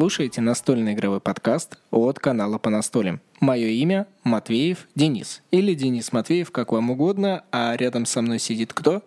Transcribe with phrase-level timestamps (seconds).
[0.00, 3.20] Слушаете настольный игровой подкаст от канала по настолям.
[3.38, 5.42] Мое имя Матвеев Денис.
[5.50, 7.44] Или Денис Матвеев, как вам угодно.
[7.52, 9.02] А рядом со мной сидит кто?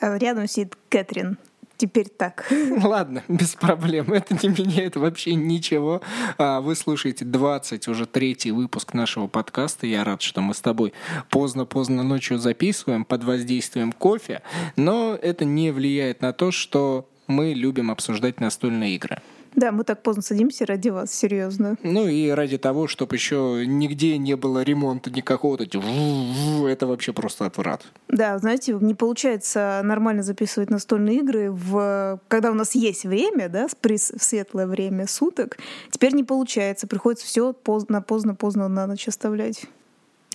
[0.00, 1.38] А рядом сидит Кэтрин.
[1.76, 2.50] Теперь так.
[2.82, 4.12] Ладно, без проблем.
[4.12, 6.02] Это не меняет вообще ничего.
[6.36, 9.86] А, вы слушаете 20, уже третий выпуск нашего подкаста.
[9.86, 10.94] Я рад, что мы с тобой
[11.30, 14.42] поздно-поздно ночью записываем под воздействием кофе.
[14.74, 19.22] Но это не влияет на то, что мы любим обсуждать настольные игры.
[19.56, 21.76] Да, мы так поздно садимся ради вас, серьезно.
[21.82, 25.58] Ну и ради того, чтобы еще нигде не было ремонта никакого,
[26.68, 27.84] это вообще просто отврат.
[28.08, 32.20] Да, знаете, не получается нормально записывать настольные игры, в...
[32.28, 35.58] когда у нас есть время, да, в светлое время суток.
[35.90, 39.66] Теперь не получается, приходится все поздно, поздно, поздно на ночь оставлять.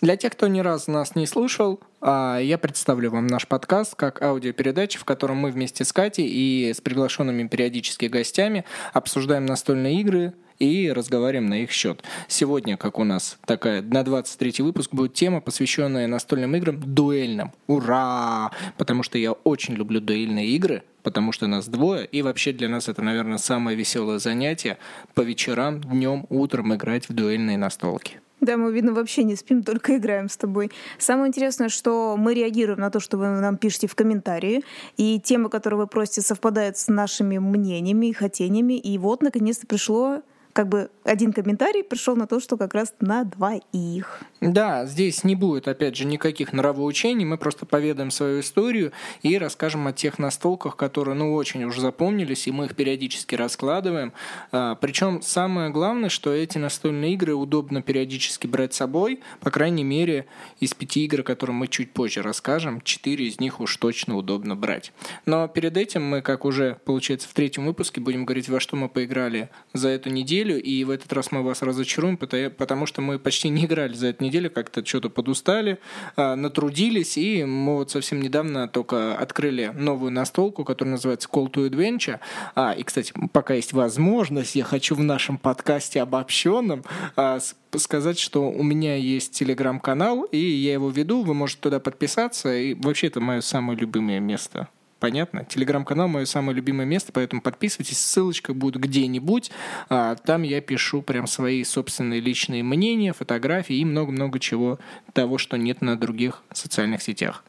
[0.01, 4.21] Для тех, кто ни разу нас не слушал, а, я представлю вам наш подкаст как
[4.21, 10.33] аудиопередача, в котором мы вместе с Катей и с приглашенными периодически гостями обсуждаем настольные игры
[10.57, 12.01] и разговариваем на их счет.
[12.29, 17.51] Сегодня, как у нас такая, на 23 выпуск будет тема, посвященная настольным играм дуэльным.
[17.67, 18.51] Ура!
[18.77, 22.87] Потому что я очень люблю дуэльные игры, потому что нас двое, и вообще для нас
[22.87, 24.77] это, наверное, самое веселое занятие
[25.13, 28.21] по вечерам, днем, утром играть в дуэльные настолки.
[28.41, 30.71] Да, мы, видно, вообще не спим, только играем с тобой.
[30.97, 34.63] Самое интересное, что мы реагируем на то, что вы нам пишете в комментарии,
[34.95, 38.73] и темы, которые вы просите, совпадают с нашими мнениями и хотениями.
[38.73, 40.21] И вот, наконец-то, пришло
[40.59, 44.19] как бы один комментарий пришел на то, что как раз на двоих.
[44.41, 49.87] Да, здесь не будет, опять же, никаких нравоучений, мы просто поведаем свою историю и расскажем
[49.87, 54.11] о тех настолках, которые, ну, очень уж запомнились, и мы их периодически раскладываем.
[54.51, 59.85] А, причем самое главное, что эти настольные игры удобно периодически брать с собой, по крайней
[59.85, 60.25] мере,
[60.59, 64.91] из пяти игр, которые мы чуть позже расскажем, четыре из них уж точно удобно брать.
[65.25, 68.89] Но перед этим мы, как уже, получается, в третьем выпуске будем говорить, во что мы
[68.89, 73.49] поиграли за эту неделю, и в этот раз мы вас разочаруем, потому что мы почти
[73.49, 75.79] не играли за эту неделю, как-то что-то подустали,
[76.15, 81.69] а, натрудились, и мы вот совсем недавно только открыли новую настолку, которая называется Call to
[81.69, 82.19] Adventure.
[82.55, 86.83] А, и, кстати, пока есть возможность, я хочу в нашем подкасте обобщенном
[87.15, 87.39] а,
[87.77, 92.73] сказать, что у меня есть телеграм-канал, и я его веду, вы можете туда подписаться, и
[92.73, 94.67] вообще это мое самое любимое место
[94.99, 95.45] Понятно?
[95.45, 97.99] Телеграм-канал мое самое любимое место, поэтому подписывайтесь.
[97.99, 99.49] Ссылочка будет где-нибудь.
[99.89, 104.77] А, там я пишу прям свои собственные личные мнения, фотографии и много-много чего
[105.13, 107.43] того, что нет на других социальных сетях.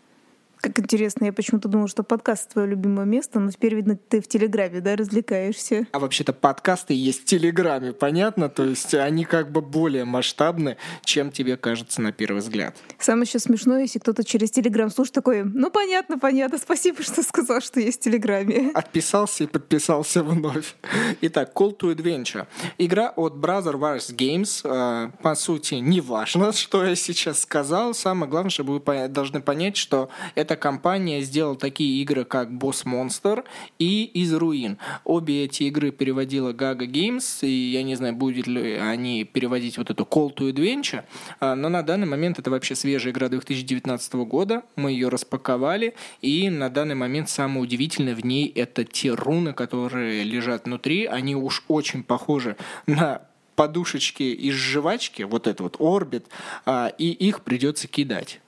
[0.61, 4.29] Как интересно, я почему-то думала, что подкаст твое любимое место, но теперь, видно, ты в
[4.29, 5.87] Телеграме, да, развлекаешься.
[5.93, 8.51] А вообще-то подкасты есть в Телеграме, понятно?
[8.51, 12.77] То есть они как бы более масштабны, чем тебе кажется на первый взгляд.
[12.99, 17.63] Самое сейчас смешно, если кто-то через Телеграм слушает такой, ну понятно, понятно, спасибо, что сказал,
[17.63, 18.71] что есть в Телеграме.
[18.75, 20.75] Отписался и подписался вновь.
[21.23, 22.47] Итак, Call to Adventure.
[22.77, 24.61] Игра от Brother Wars Games.
[24.65, 27.95] А, по сути, не важно, что я сейчас сказал.
[27.95, 32.85] Самое главное, чтобы вы должны понять, что это эта компания сделала такие игры, как Boss
[32.85, 33.45] Monster
[33.79, 34.79] и Из Руин.
[35.05, 39.91] Обе эти игры переводила Gaga Games, и я не знаю, будет ли они переводить вот
[39.91, 41.05] эту Call to Adventure,
[41.39, 46.51] а, но на данный момент это вообще свежая игра 2019 года, мы ее распаковали, и
[46.51, 51.63] на данный момент самое удивительное в ней это те руны, которые лежат внутри, они уж
[51.69, 52.57] очень похожи
[52.89, 53.23] на
[53.55, 56.27] подушечки из жвачки, вот это вот орбит,
[56.67, 58.41] а, и их придется кидать.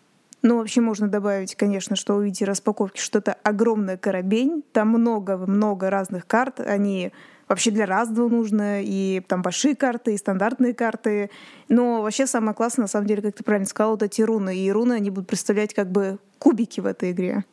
[0.43, 6.27] Ну, вообще можно добавить, конечно, что увидите распаковки, что это огромная коробень, там много-много разных
[6.27, 7.13] карт, они
[7.49, 11.31] вообще для разного нужно, и там большие карты, и стандартные карты.
[11.69, 14.57] Но вообще самое классное, на самом деле, как ты правильно сказал, вот эти руны.
[14.57, 17.45] И руны, они будут представлять как бы кубики в этой игре.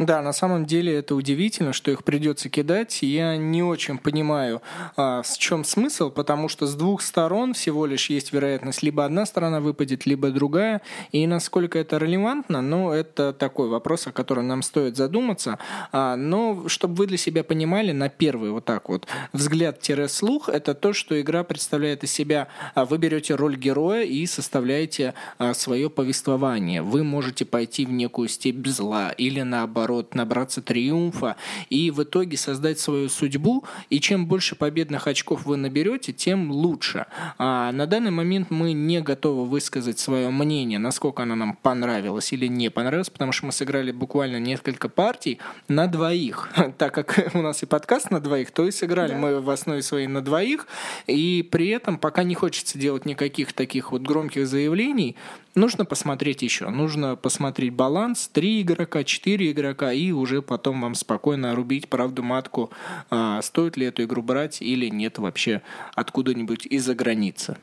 [0.00, 3.02] Да, на самом деле это удивительно, что их придется кидать.
[3.02, 4.62] Я не очень понимаю,
[4.96, 9.26] а, в чем смысл, потому что с двух сторон всего лишь есть вероятность, либо одна
[9.26, 10.80] сторона выпадет, либо другая.
[11.12, 15.58] И насколько это релевантно, ну, это такой вопрос, о котором нам стоит задуматься.
[15.92, 20.94] А, но чтобы вы для себя понимали, на первый вот так вот взгляд-слух, это то,
[20.94, 22.48] что игра представляет из себя.
[22.74, 26.80] А, вы берете роль героя и составляете а, свое повествование.
[26.80, 31.36] Вы можете пойти в некую степь зла или наоборот наоборот, набраться триумфа
[31.68, 33.64] и в итоге создать свою судьбу.
[33.90, 37.06] И чем больше победных очков вы наберете, тем лучше.
[37.38, 42.46] А на данный момент мы не готовы высказать свое мнение, насколько оно нам понравилось или
[42.46, 45.38] не понравилось, потому что мы сыграли буквально несколько партий
[45.68, 46.50] на двоих.
[46.78, 49.18] Так как у нас и подкаст на двоих, то и сыграли да.
[49.18, 50.66] мы в основе своей на двоих.
[51.06, 55.16] И при этом пока не хочется делать никаких таких вот громких заявлений,
[55.54, 56.68] нужно посмотреть еще.
[56.68, 58.28] Нужно посмотреть баланс.
[58.32, 62.70] Три игрока, четыре игрока, человека, и уже потом вам спокойно рубить правду матку,
[63.10, 65.62] а, стоит ли эту игру брать или нет вообще
[65.94, 67.56] откуда-нибудь из-за границы.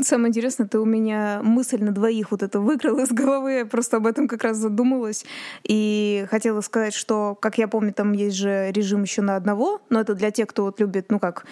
[0.00, 3.52] Самое интересное, ты у меня мысль на двоих вот это выкрал из головы.
[3.58, 5.26] Я просто об этом как раз задумалась.
[5.64, 10.00] И хотела сказать, что, как я помню, там есть же режим еще на одного, но
[10.00, 11.44] это для тех, кто вот любит, ну как,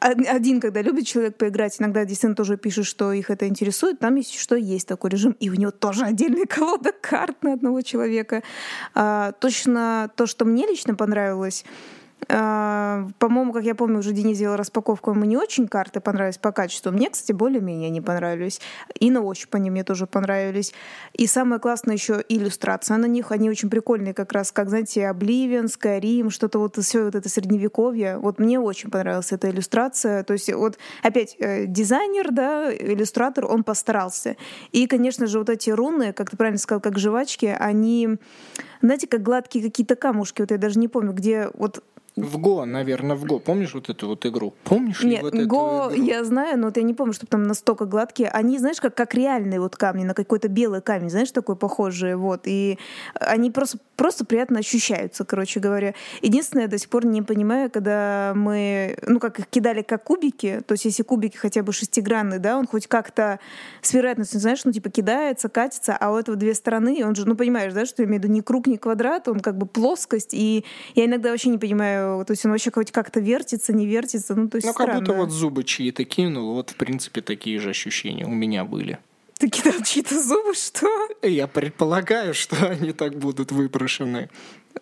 [0.00, 3.98] один, когда любит человек поиграть, иногда действительно тоже пишет, что их это интересует.
[3.98, 7.82] Там есть что есть такой режим, и у него тоже отдельная колода карт на одного
[7.82, 8.42] человека.
[8.94, 11.64] А, точно то, что мне лично понравилось,
[12.28, 16.90] по-моему, как я помню, уже Денис делал распаковку, ему не очень карты понравились по качеству.
[16.90, 18.60] Мне, кстати, более-менее не понравились.
[18.98, 20.72] И на ощупь они мне тоже понравились.
[21.12, 23.30] И самое классное еще иллюстрация на них.
[23.30, 28.18] Они очень прикольные, как раз, как, знаете, Обливион, Скайрим, что-то вот все вот это средневековье.
[28.18, 30.24] Вот мне очень понравилась эта иллюстрация.
[30.24, 34.36] То есть вот опять э, дизайнер, да, иллюстратор, он постарался.
[34.72, 38.16] И, конечно же, вот эти руны, как ты правильно сказал, как жвачки, они,
[38.80, 40.40] знаете, как гладкие какие-то камушки.
[40.40, 41.84] Вот я даже не помню, где вот
[42.16, 43.38] в Го, наверное, в Го.
[43.38, 44.54] Помнишь вот эту вот игру?
[44.64, 46.02] Помнишь Нет, ли вот эту Го игру?
[46.02, 48.30] я знаю, но вот я не помню, чтобы там настолько гладкие.
[48.30, 52.42] Они, знаешь, как, как реальные вот камни, на какой-то белый камень, знаешь, такой похожий, вот.
[52.46, 52.78] И
[53.14, 55.92] они просто, просто приятно ощущаются, короче говоря.
[56.22, 60.62] Единственное, я до сих пор не понимаю, когда мы, ну, как их кидали как кубики,
[60.66, 63.40] то есть если кубики хотя бы шестигранные, да, он хоть как-то
[63.82, 67.36] с вероятностью, знаешь, ну, типа кидается, катится, а у этого две стороны, он же, ну,
[67.36, 70.32] понимаешь, да, что я имею в виду не круг, не квадрат, он как бы плоскость,
[70.32, 70.64] и
[70.94, 74.48] я иногда вообще не понимаю, то есть он вообще хоть как-то вертится, не вертится, ну
[74.48, 74.92] то есть Ну, странно.
[74.92, 78.98] как будто вот зубы чьи-то кинул, вот в принципе такие же ощущения у меня были.
[79.38, 80.86] Ты кидал чьи-то зубы, что?
[81.22, 84.30] Я предполагаю, что они так будут выброшены.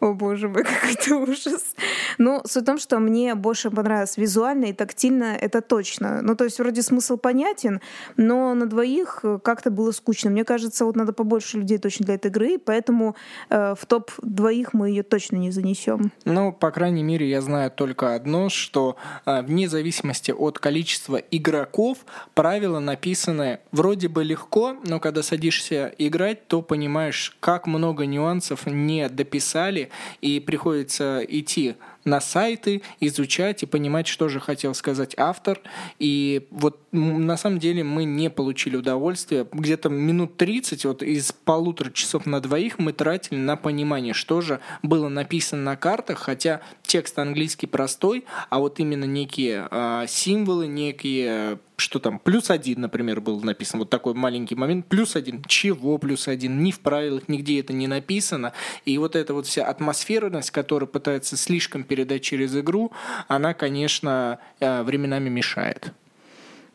[0.01, 1.75] О боже мой, какой-то ужас.
[2.19, 6.21] Ну, суть в том, что мне больше понравилось визуально и тактильно, это точно.
[6.23, 7.81] Ну, то есть вроде смысл понятен,
[8.17, 10.31] но на двоих как-то было скучно.
[10.31, 13.17] Мне кажется, вот надо побольше людей точно для этой игры, поэтому
[13.51, 16.13] э, в топ двоих мы ее точно не занесем.
[16.25, 21.99] Ну, по крайней мере, я знаю только одно, что э, вне зависимости от количества игроков
[22.35, 29.09] правила написаны вроде бы легко, но когда садишься играть, то понимаешь, как много нюансов не
[29.09, 29.84] дописали,
[30.21, 35.61] и приходится идти на сайты, изучать и понимать, что же хотел сказать автор.
[35.99, 39.47] И вот на самом деле мы не получили удовольствия.
[39.51, 44.61] Где-то минут 30 вот из полутора часов на двоих мы тратили на понимание, что же
[44.83, 51.59] было написано на картах, хотя текст английский простой, а вот именно некие э, символы, некие
[51.77, 56.29] что там, плюс один, например, был написан, вот такой маленький момент, плюс один, чего плюс
[56.29, 58.53] один, ни в правилах, нигде это не написано,
[58.85, 62.93] и вот эта вот вся атмосферность, которая пытается слишком передать через игру,
[63.29, 65.93] она, конечно, э, временами мешает.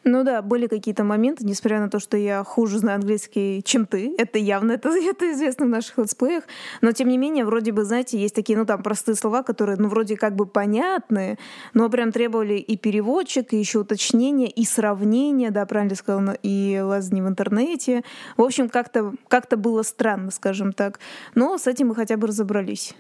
[0.05, 4.15] Ну да, были какие-то моменты, несмотря на то, что я хуже знаю английский, чем ты.
[4.17, 6.45] Это явно, это, это известно в наших летсплеях.
[6.81, 9.89] Но тем не менее, вроде бы, знаете, есть такие, ну там, простые слова, которые, ну,
[9.89, 11.37] вроде как бы понятны,
[11.73, 17.21] но прям требовали и переводчик, и еще уточнения, и сравнения, да, правильно сказала, и лазни
[17.21, 18.03] в интернете.
[18.37, 20.99] В общем, как-то как было странно, скажем так.
[21.35, 22.95] Но с этим мы хотя бы разобрались.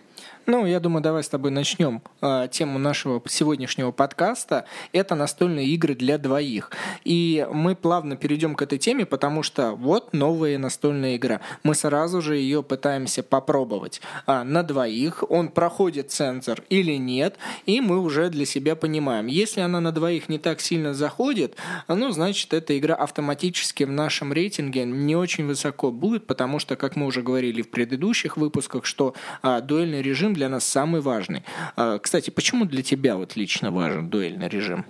[0.45, 4.65] Ну, я думаю, давай с тобой начнем э, тему нашего сегодняшнего подкаста.
[4.93, 6.71] Это настольные игры для двоих.
[7.03, 11.41] И мы плавно перейдем к этой теме, потому что вот новая настольная игра.
[11.61, 15.23] Мы сразу же ее пытаемся попробовать а, на двоих.
[15.29, 19.27] Он проходит цензор или нет, и мы уже для себя понимаем.
[19.27, 21.55] Если она на двоих не так сильно заходит,
[21.87, 26.95] ну, значит, эта игра автоматически в нашем рейтинге не очень высоко будет, потому что, как
[26.95, 31.43] мы уже говорили в предыдущих выпусках, что а, дуэльный режим для нас самый важный.
[31.75, 34.85] А, кстати, почему для тебя вот лично важен дуэльный режим?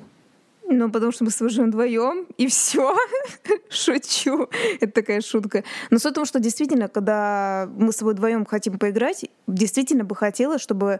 [0.72, 2.96] Ну, потому что мы с живем вдвоем, и все.
[3.70, 4.48] Шучу.
[4.80, 5.64] Это такая шутка.
[5.90, 10.16] Но суть в том, что действительно, когда мы с тобой вдвоем хотим поиграть, действительно бы
[10.16, 11.00] хотелось, чтобы,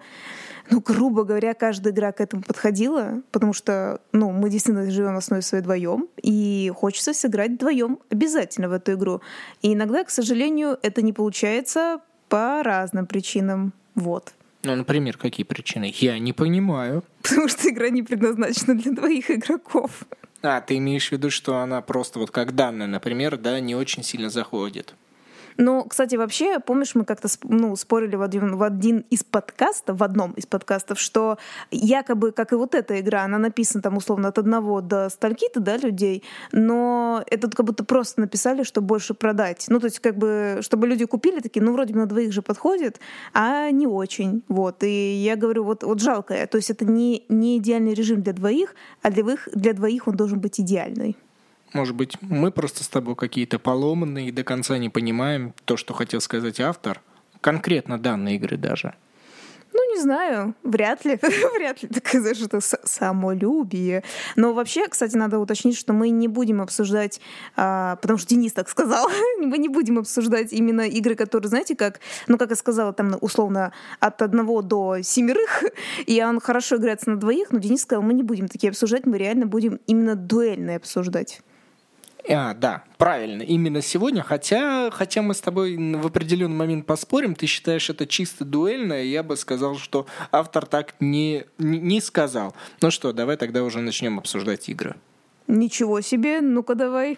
[0.72, 5.18] ну, грубо говоря, каждая игра к этому подходила, потому что, ну, мы действительно живем в
[5.20, 9.22] основе своей вдвоем, и хочется сыграть вдвоем обязательно в эту игру.
[9.62, 13.74] И иногда, к сожалению, это не получается по разным причинам.
[14.00, 14.34] Вот.
[14.64, 15.94] Ну, например, какие причины?
[15.98, 17.04] Я не понимаю.
[17.22, 20.06] Потому что игра не предназначена для двоих игроков.
[20.42, 24.04] А, ты имеешь в виду, что она просто вот как данная, например, да, не очень
[24.04, 24.96] сильно заходит.
[25.60, 30.04] Но, кстати, вообще, помнишь, мы как-то ну, спорили в один, в один из подкастов, в
[30.04, 31.38] одном из подкастов, что
[31.70, 35.76] якобы, как и вот эта игра, она написана там условно от одного до стальки-то, да,
[35.76, 36.24] людей,
[36.54, 39.66] но это как будто просто написали, чтобы больше продать.
[39.68, 42.42] Ну, то есть как бы, чтобы люди купили, такие, ну, вроде бы на двоих же
[42.42, 43.02] подходит,
[43.34, 44.44] а не очень.
[44.48, 44.82] Вот.
[44.84, 46.48] И я говорю, вот, вот жалко.
[46.48, 50.16] То есть это не, не идеальный режим для двоих, а для двоих, для двоих он
[50.16, 51.18] должен быть идеальный.
[51.74, 55.94] Может быть, мы просто с тобой какие-то поломанные и до конца не понимаем то, что
[55.94, 57.02] хотел сказать автор.
[57.42, 58.96] конкретно данной игры даже?
[59.72, 61.20] Ну, не знаю, вряд ли,
[61.56, 64.04] вряд ли так что это самолюбие.
[64.36, 67.22] Но вообще, кстати, надо уточнить, что мы не будем обсуждать,
[67.56, 69.08] а, потому что Денис так сказал,
[69.40, 73.72] мы не будем обсуждать именно игры, которые, знаете, как, ну, как я сказала, там условно
[74.00, 75.64] от одного до семерых,
[76.08, 79.18] и он хорошо играется на двоих, но Денис сказал, мы не будем такие обсуждать, мы
[79.18, 81.42] реально будем именно дуэльные обсуждать.
[82.28, 87.46] А, да, правильно, именно сегодня, хотя, хотя мы с тобой в определенный момент поспорим, ты
[87.46, 92.54] считаешь это чисто дуэльное, я бы сказал, что автор так не, не, сказал.
[92.82, 94.96] Ну что, давай тогда уже начнем обсуждать игры.
[95.48, 97.18] Ничего себе, ну-ка давай.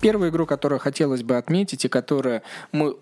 [0.00, 2.96] Первую игру, которую хотелось бы отметить и которую мы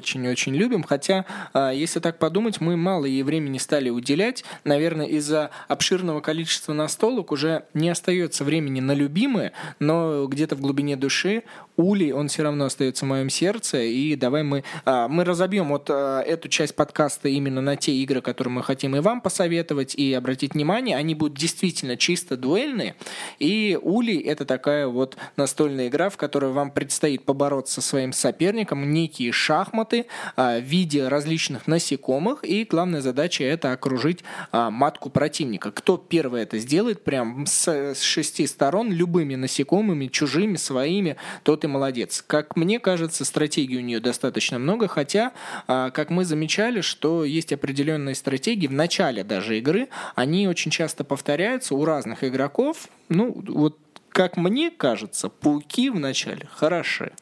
[0.00, 4.44] очень-очень любим, хотя, а, если так подумать, мы мало ей времени стали уделять.
[4.64, 10.96] Наверное, из-за обширного количества настолок уже не остается времени на любимые, но где-то в глубине
[10.96, 11.42] души
[11.76, 15.88] Ули, он все равно остается в моем сердце, и давай мы, а, мы разобьем вот
[15.90, 20.12] а, эту часть подкаста именно на те игры, которые мы хотим и вам посоветовать, и
[20.14, 22.96] обратить внимание, они будут действительно чисто дуэльные,
[23.38, 28.92] и Ули— это такая вот настольная игра, в которой вам предстоит побороться со своим соперником,
[28.92, 29.89] некие шахматы
[30.36, 35.70] а, в виде различных насекомых, и главная задача это окружить а, матку противника.
[35.70, 42.24] Кто первый это сделает, прям с, шести сторон, любыми насекомыми, чужими, своими, тот и молодец.
[42.26, 45.32] Как мне кажется, стратегий у нее достаточно много, хотя,
[45.66, 51.04] а, как мы замечали, что есть определенные стратегии в начале даже игры, они очень часто
[51.04, 52.88] повторяются у разных игроков.
[53.08, 53.78] Ну, вот
[54.10, 57.12] как мне кажется, пауки вначале хороши.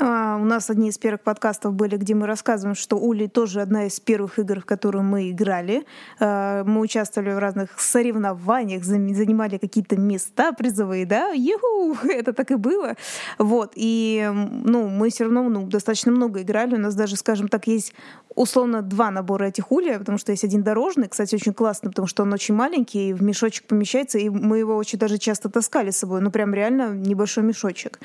[0.00, 3.86] А, у нас одни из первых подкастов были, где мы рассказываем, что Ули тоже одна
[3.86, 5.84] из первых игр, в которую мы играли.
[6.18, 11.30] А, мы участвовали в разных соревнованиях, занимали какие-то места призовые, да?
[11.30, 11.96] Юху!
[12.08, 12.96] Это так и было.
[13.38, 13.72] Вот.
[13.76, 16.74] И ну, мы все равно ну, достаточно много играли.
[16.74, 17.94] У нас даже, скажем так, есть
[18.34, 22.24] условно два набора этих улья, потому что есть один дорожный, кстати, очень классный, потому что
[22.24, 26.20] он очень маленький, в мешочек помещается, и мы его очень даже часто таскали с собой.
[26.20, 28.00] Ну, прям реально небольшой мешочек.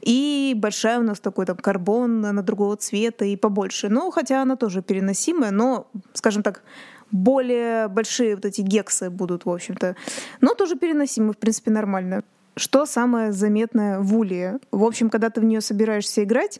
[0.00, 3.88] И большая у нас такой там карбон на другого цвета и побольше.
[3.88, 6.62] Ну, хотя она тоже переносимая, но, скажем так,
[7.10, 9.96] более большие вот эти гексы будут, в общем-то.
[10.40, 12.22] Но тоже переносимые, в принципе, нормально.
[12.56, 14.58] Что самое заметное в Уле?
[14.70, 16.58] В общем, когда ты в нее собираешься играть,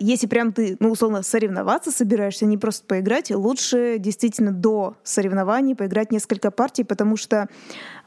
[0.00, 6.10] если прям ты, ну, условно, соревноваться собираешься, не просто поиграть, лучше действительно до соревнований поиграть
[6.10, 7.48] несколько партий, потому что,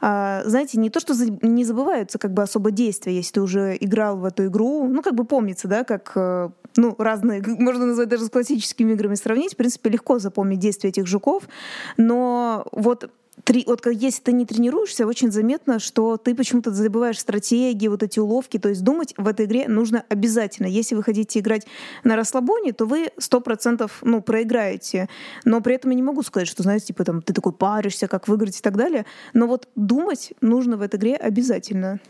[0.00, 4.18] а, знаете, не то, что не забываются как бы особо действия, если ты уже играл
[4.18, 8.26] в эту игру, ну, как бы помнится, да, как э, ну, разные, можно назвать даже
[8.26, 11.44] с классическими играми сравнить, в принципе, легко запомнить действия этих жуков,
[11.96, 13.10] но вот
[13.42, 18.18] три, вот если ты не тренируешься, очень заметно, что ты почему-то забываешь стратегии, вот эти
[18.18, 18.58] уловки.
[18.58, 20.66] То есть думать в этой игре нужно обязательно.
[20.66, 21.66] Если вы хотите играть
[22.04, 25.08] на расслабоне, то вы сто процентов ну, проиграете.
[25.44, 28.28] Но при этом я не могу сказать, что, знаете, типа там ты такой паришься, как
[28.28, 29.06] выиграть и так далее.
[29.32, 32.00] Но вот думать нужно в этой игре обязательно.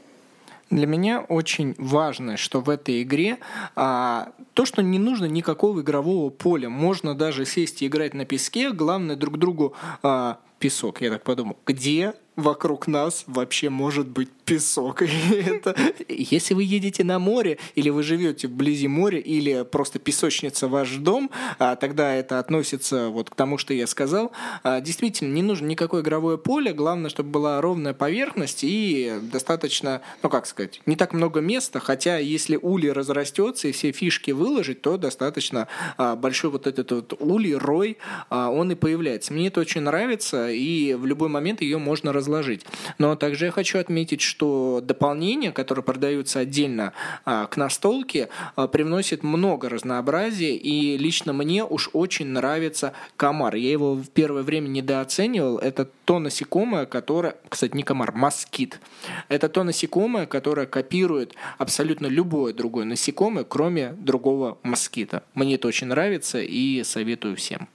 [0.71, 3.39] Для меня очень важно, что в этой игре
[3.77, 6.69] а, то, что не нужно никакого игрового поля.
[6.69, 8.73] Можно даже сесть и играть на песке.
[8.73, 11.03] Главное друг другу а, песок.
[11.03, 15.03] Я так подумал, где вокруг нас вообще может быть песок.
[15.33, 15.77] это,
[16.09, 21.31] если вы едете на море, или вы живете вблизи моря, или просто песочница ваш дом,
[21.59, 24.33] а, тогда это относится вот к тому, что я сказал.
[24.63, 30.29] А, действительно, не нужно никакое игровое поле, главное, чтобы была ровная поверхность и достаточно, ну
[30.29, 34.97] как сказать, не так много места, хотя если улей разрастется и все фишки выложить, то
[34.97, 37.99] достаточно а, большой вот этот вот улей, рой,
[38.31, 39.33] он и появляется.
[39.33, 42.65] Мне это очень нравится, и в любой момент ее можно разложить.
[42.99, 46.93] Но также я хочу отметить, что дополнения, которые продаются отдельно
[47.25, 53.55] а, к настолке, а, привносят много разнообразия, и лично мне уж очень нравится комар.
[53.55, 55.59] Я его в первое время недооценивал.
[55.59, 58.81] Это то насекомое, которое, кстати, не комар, москит.
[59.29, 65.23] Это то насекомое, которое копирует абсолютно любое другое насекомое, кроме другого москита.
[65.35, 67.69] Мне это очень нравится и советую всем.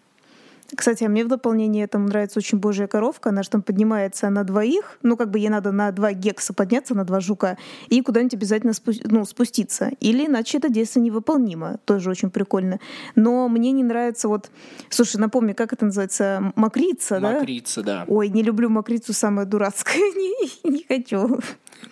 [0.75, 3.29] Кстати, а мне в дополнение этому нравится очень божья коровка.
[3.29, 4.97] Она же там поднимается на двоих.
[5.01, 7.57] Ну, как бы ей надо на два гекса подняться, на два жука,
[7.87, 9.91] и куда-нибудь обязательно спу- ну, спуститься.
[9.99, 11.79] Или иначе это действие невыполнимо.
[11.85, 12.79] Тоже очень прикольно.
[13.15, 14.49] Но мне не нравится вот...
[14.89, 16.53] Слушай, напомни, как это называется?
[16.55, 17.33] Макрица, да?
[17.33, 18.05] Макрица, да.
[18.07, 19.97] Ой, не люблю макрицу, самая дурацкая.
[20.15, 21.39] не, не хочу.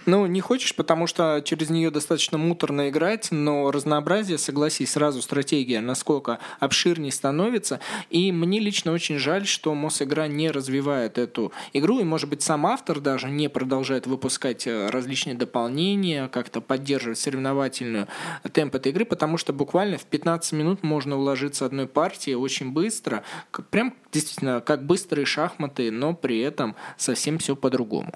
[0.06, 5.82] Ну, не хочешь, потому что через нее достаточно муторно играть, но разнообразие, согласись, сразу стратегия,
[5.82, 7.80] насколько обширнее становится.
[8.10, 12.66] И мне лично очень жаль, что Мосигра не развивает эту игру, и, может быть, сам
[12.66, 18.08] автор даже не продолжает выпускать э, различные дополнения, как-то поддерживать соревновательную
[18.54, 23.24] темп этой игры, потому что буквально в 15 минут можно уложиться одной партией очень быстро,
[23.72, 28.14] прям действительно как быстрые шахматы, но при этом совсем все по-другому.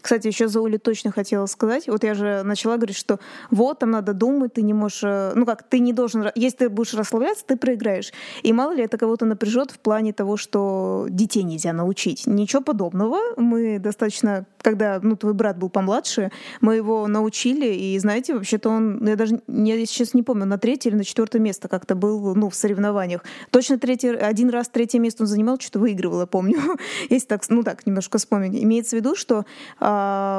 [0.00, 1.88] Кстати, еще за Улей точно хотела сказать.
[1.88, 3.18] Вот я же начала говорить, что
[3.50, 5.02] вот, там надо думать, ты не можешь...
[5.02, 6.30] Э, ну как, ты не должен...
[6.34, 8.12] Если ты будешь расслабляться, ты проиграешь.
[8.42, 12.26] И мало ли это кого-то напряжет в плане того, что детей нельзя научить.
[12.26, 13.18] Ничего подобного.
[13.36, 14.46] Мы достаточно...
[14.62, 19.06] Когда ну, твой брат был помладше, мы его научили, и знаете, вообще-то он...
[19.06, 22.50] Я даже я сейчас не помню, на третье или на четвертое место как-то был ну,
[22.50, 23.24] в соревнованиях.
[23.50, 26.58] Точно третий, один раз третье место он занимал, что-то выигрывал, я помню.
[27.10, 28.62] Если так, ну так, немножко вспомнить.
[28.62, 29.44] Имеется в виду, что
[29.78, 29.87] а,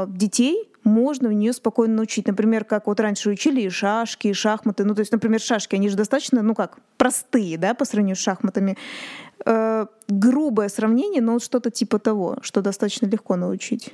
[0.10, 2.28] детей можно в нее спокойно научить.
[2.28, 4.86] Например, как вот раньше учили и шашки, и шахматы.
[4.86, 8.20] Ну, то есть, например, шашки, они же достаточно, ну как, простые, да, по сравнению с
[8.20, 8.78] шахматами.
[9.46, 13.94] Э, грубое сравнение, но вот что-то типа того, что достаточно легко научить.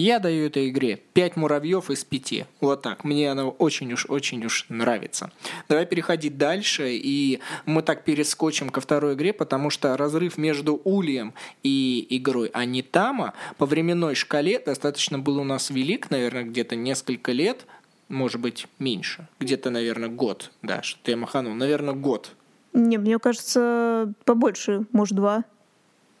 [0.00, 2.46] Я даю этой игре 5 муравьев из 5.
[2.60, 3.02] Вот так.
[3.02, 5.32] Мне она очень уж, очень уж нравится.
[5.68, 11.34] Давай переходить дальше, и мы так перескочим ко второй игре, потому что разрыв между Ульем
[11.64, 17.66] и игрой Анитама по временной шкале достаточно был у нас велик, наверное, где-то несколько лет,
[18.06, 19.26] может быть, меньше.
[19.40, 20.52] Где-то, наверное, год.
[20.62, 21.54] Да, что я маханул.
[21.54, 22.36] Наверное, год.
[22.72, 25.42] Не, мне кажется, побольше, может, два.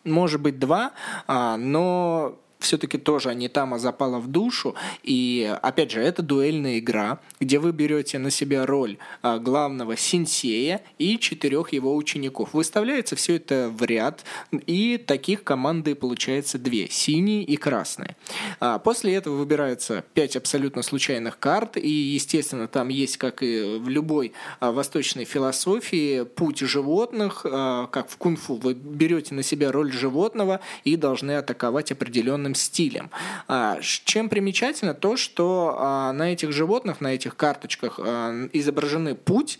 [0.02, 0.90] Может быть, два,
[1.28, 4.74] а, но все-таки тоже Анитама запала в душу.
[5.02, 10.82] И, опять же, это дуэльная игра, где вы берете на себя роль а, главного синсея
[10.98, 12.50] и четырех его учеников.
[12.52, 14.24] Выставляется все это в ряд,
[14.66, 18.16] и таких команды получается две, синие и красные.
[18.60, 23.88] А, после этого выбираются пять абсолютно случайных карт, и, естественно, там есть, как и в
[23.88, 28.56] любой а, восточной философии, путь животных, как в кунг-фу.
[28.56, 33.10] Вы берете на себя роль животного и должны атаковать определенным определенным стилем.
[33.46, 39.58] А, чем примечательно то, что а, на этих животных, на этих карточках а, изображены путь,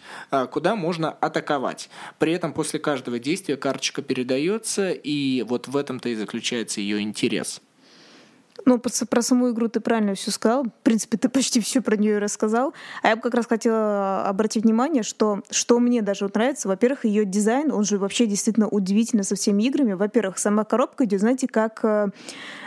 [0.50, 1.90] куда можно атаковать.
[2.18, 7.60] При этом после каждого действия карточка передается, и вот в этом-то и заключается ее интерес.
[8.64, 10.64] Ну, про саму игру ты правильно все сказал.
[10.64, 12.74] В принципе, ты почти все про нее рассказал.
[13.02, 16.68] А я бы как раз хотела обратить внимание, что, что мне даже вот нравится.
[16.68, 19.94] Во-первых, ее дизайн, он же вообще действительно удивительно со всеми играми.
[19.94, 22.08] Во-первых, сама коробка идет, знаете, как, э,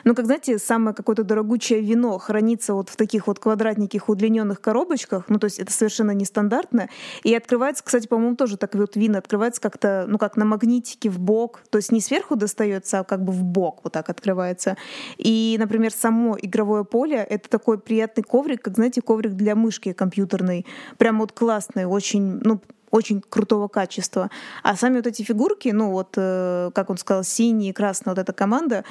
[0.04, 5.26] ну, как, знаете, самое какое-то дорогучее вино хранится вот в таких вот квадратненьких удлиненных коробочках.
[5.28, 6.90] Ну, то есть это совершенно нестандартно.
[7.24, 11.20] И открывается, кстати, по-моему, тоже так вот вина открывается как-то, ну, как на магнитике в
[11.20, 11.62] бок.
[11.70, 14.78] То есть не сверху достается, а как бы в бок вот так открывается.
[15.18, 19.94] И, например, например, само игровое поле— это такой приятный коврик, как, знаете, коврик для мышки
[19.94, 20.66] компьютерной.
[20.98, 24.30] Прям вот классный, очень, ну, очень крутого качества.
[24.64, 27.74] А сами вот эти фигурки, ну вот, э, как он сказал, синий и
[28.12, 28.84] вот эта команда,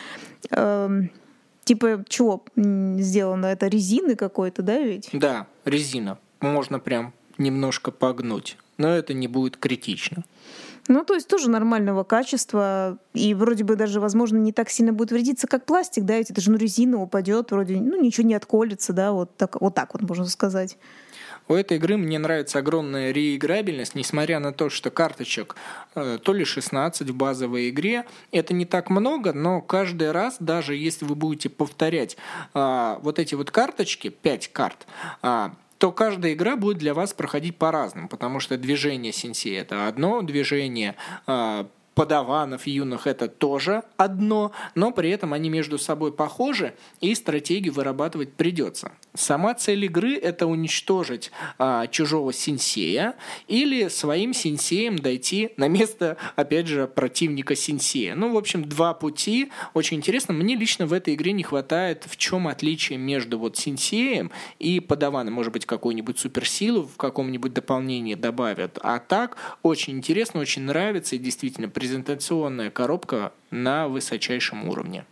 [0.51, 1.03] э,
[1.65, 3.47] типа чего сделано?
[3.47, 5.11] Это резины какой-то, да, ведь?
[5.13, 6.19] Да, резина.
[6.41, 10.25] Можно прям немножко погнуть, но это не будет критично.
[10.91, 15.13] Ну, то есть тоже нормального качества, и вроде бы даже, возможно, не так сильно будет
[15.13, 18.93] вредиться, как пластик, да, ведь это же ну, резина упадет, вроде, ну, ничего не отколется,
[18.93, 20.77] да, вот так вот, так вот можно сказать.
[21.47, 25.55] У этой игры мне нравится огромная реиграбельность, несмотря на то, что карточек
[25.95, 28.05] э, то ли 16 в базовой игре.
[28.33, 32.17] Это не так много, но каждый раз, даже если вы будете повторять
[32.53, 34.89] э, вот эти вот карточки, 5 карт,
[35.23, 40.21] э, то каждая игра будет для вас проходить по-разному, потому что движение сенсей– это одно,
[40.21, 40.95] движение
[41.27, 41.67] а,
[42.01, 48.33] подаванов юных это тоже одно, но при этом они между собой похожи и стратегию вырабатывать
[48.33, 48.93] придется.
[49.13, 53.17] Сама цель игры это уничтожить а, чужого синсея
[53.49, 58.15] или своим синсеем дойти на место, опять же, противника синсея.
[58.15, 59.51] Ну, в общем, два пути.
[59.75, 60.33] Очень интересно.
[60.33, 65.35] Мне лично в этой игре не хватает, в чем отличие между вот синсеем и подаваном.
[65.35, 68.79] Может быть, какую-нибудь суперсилу в каком-нибудь дополнении добавят.
[68.81, 75.05] А так, очень интересно, очень нравится и действительно презентационная коробка на высочайшем уровне.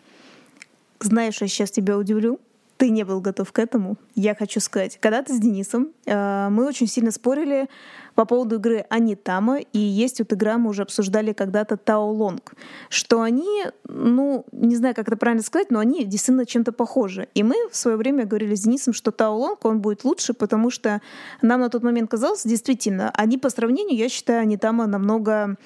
[1.01, 2.39] Знаешь, я сейчас тебя удивлю.
[2.77, 3.97] Ты не был готов к этому.
[4.15, 7.69] Я хочу сказать, когда-то с Денисом э, мы очень сильно спорили
[8.15, 12.55] по поводу игры Анитама, и есть вот игра, мы уже обсуждали когда-то Тао Лонг,
[12.89, 17.29] что они, ну, не знаю, как это правильно сказать, но они действительно чем-то похожи.
[17.35, 20.71] И мы в свое время говорили с Денисом, что Тао Лонг, он будет лучше, потому
[20.71, 21.01] что
[21.43, 25.57] нам на тот момент казалось, действительно, они по сравнению, я считаю, Анитама намного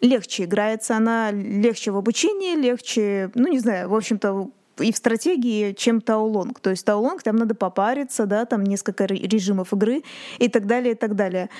[0.00, 5.72] легче играется, она легче в обучении, легче, ну, не знаю, в общем-то, и в стратегии,
[5.72, 6.60] чем таулонг.
[6.60, 10.02] То есть таулонг, там надо попариться, да, там несколько режимов игры
[10.38, 11.50] и так далее, и так далее.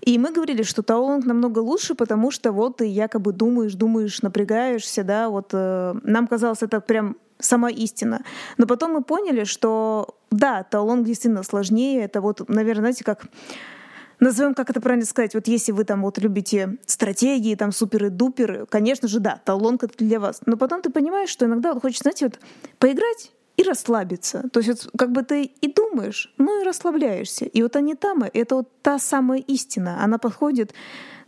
[0.00, 5.04] И мы говорили, что таулонг намного лучше, потому что вот ты якобы думаешь, думаешь, напрягаешься,
[5.04, 8.22] да, вот э, нам казалось это прям сама истина.
[8.58, 12.04] Но потом мы поняли, что да, таулонг действительно сложнее.
[12.04, 13.24] Это вот, наверное, знаете, как
[14.20, 19.08] назовем, как это правильно сказать, вот если вы там вот любите стратегии, там суперы-дуперы, конечно
[19.08, 20.40] же, да, талонг это для вас.
[20.46, 22.38] Но потом ты понимаешь, что иногда вот хочется, знаете, вот
[22.78, 24.48] поиграть и расслабиться.
[24.52, 27.44] То есть вот как бы ты и думаешь, ну и расслабляешься.
[27.44, 30.02] И вот они там, это вот та самая истина.
[30.02, 30.74] Она подходит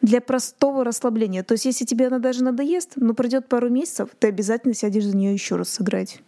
[0.03, 1.43] для простого расслабления.
[1.43, 5.17] То есть если тебе она даже надоест, но пройдет пару месяцев, ты обязательно сядешь за
[5.17, 6.21] нее еще раз сыграть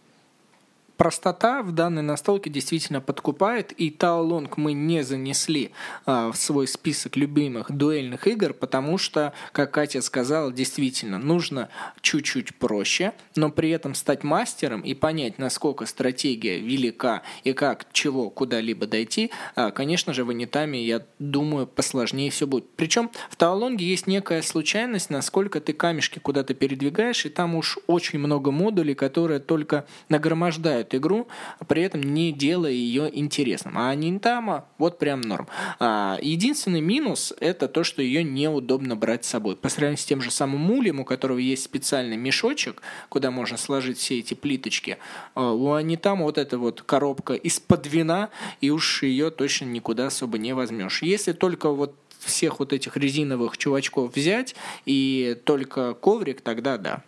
[0.99, 5.71] простота в данной настолке действительно подкупает, и Таолонг мы не занесли
[6.05, 11.69] а, в свой список любимых дуэльных игр, потому что, как Катя сказала, действительно нужно
[12.01, 18.29] чуть-чуть проще, но при этом стать мастером и понять, насколько стратегия велика и как чего
[18.29, 22.69] куда-либо дойти, а, конечно же, в Анитами, я думаю, посложнее все будет.
[22.75, 28.19] Причем в Таолонге есть некая случайность, насколько ты камешки куда-то передвигаешь, и там уж очень
[28.19, 31.27] много модулей, которые только нагромождают эту игру,
[31.67, 33.77] при этом не делая ее интересным.
[33.77, 35.47] А Нинтама вот прям норм.
[35.79, 39.55] А, единственный минус это то, что ее неудобно брать с собой.
[39.55, 43.97] По сравнению с тем же самым мулем, у которого есть специальный мешочек, куда можно сложить
[43.97, 44.97] все эти плиточки,
[45.35, 48.29] а, у Анитама вот эта вот коробка из-под вина,
[48.61, 51.01] и уж ее точно никуда особо не возьмешь.
[51.01, 57.03] Если только вот всех вот этих резиновых чувачков взять и только коврик, тогда да.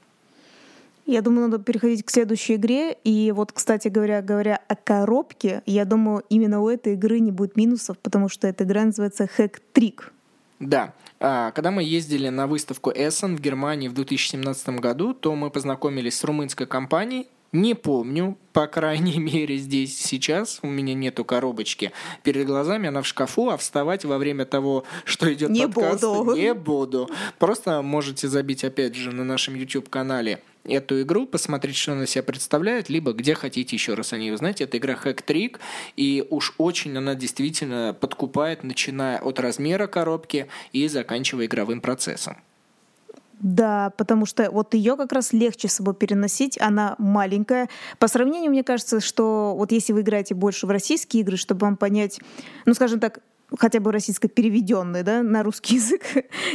[1.06, 2.94] Я думаю, надо переходить к следующей игре.
[3.04, 7.56] И вот, кстати говоря, говоря о коробке, я думаю, именно у этой игры не будет
[7.56, 10.04] минусов, потому что эта игра называется Hack Trick.
[10.60, 10.94] Да.
[11.20, 16.18] А, когда мы ездили на выставку Essen в Германии в 2017 году, то мы познакомились
[16.18, 20.60] с румынской компанией, не помню, по крайней мере, здесь сейчас.
[20.62, 21.92] У меня нету коробочки
[22.24, 26.36] перед глазами, она в шкафу, а вставать во время того, что идет не подкаст, буду.
[26.38, 27.10] не буду.
[27.40, 32.90] Просто можете забить, опять же, на нашем YouTube-канале эту игру, посмотреть, что она себя представляет,
[32.90, 34.62] либо где хотите еще раз о ней узнать.
[34.62, 35.58] Это игра Hack Trick,
[35.96, 42.38] и уж очень она действительно подкупает, начиная от размера коробки и заканчивая игровым процессом.
[43.41, 47.69] Да, потому что вот ее как раз легче с собой переносить, она маленькая.
[47.97, 51.75] По сравнению, мне кажется, что вот если вы играете больше в российские игры, чтобы вам
[51.75, 52.19] понять,
[52.65, 53.19] ну, скажем так,
[53.58, 56.04] хотя бы российско переведенный, да, на русский язык,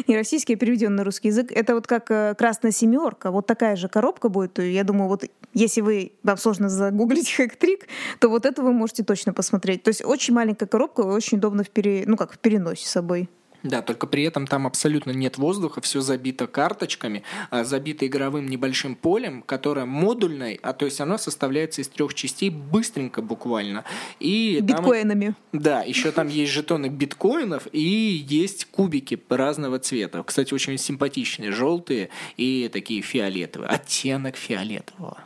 [0.07, 3.75] не российский, а переведенный на русский язык, это вот как э, красная семерка, вот такая
[3.75, 4.59] же коробка будет.
[4.61, 7.89] Я думаю, вот если вы, вам сложно загуглить хэк-трик,
[8.21, 9.83] то вот это вы можете точно посмотреть.
[9.83, 13.29] То есть очень маленькая коробка, очень удобно в пере, ну как в переносе с собой.
[13.67, 18.95] Да, только при этом там абсолютно нет воздуха, все забито карточками, а, забито игровым небольшим
[18.95, 23.85] полем, которое модульное, а то есть оно составляется из трех частей быстренько буквально.
[24.21, 25.35] И Биткоинами.
[25.51, 30.23] Там, да, еще там есть жетоны биткоинов и есть кубики разного цвета.
[30.23, 35.19] Кстати, очень симпатичные, желтые и такие фиолетовые, оттенок фиолетового.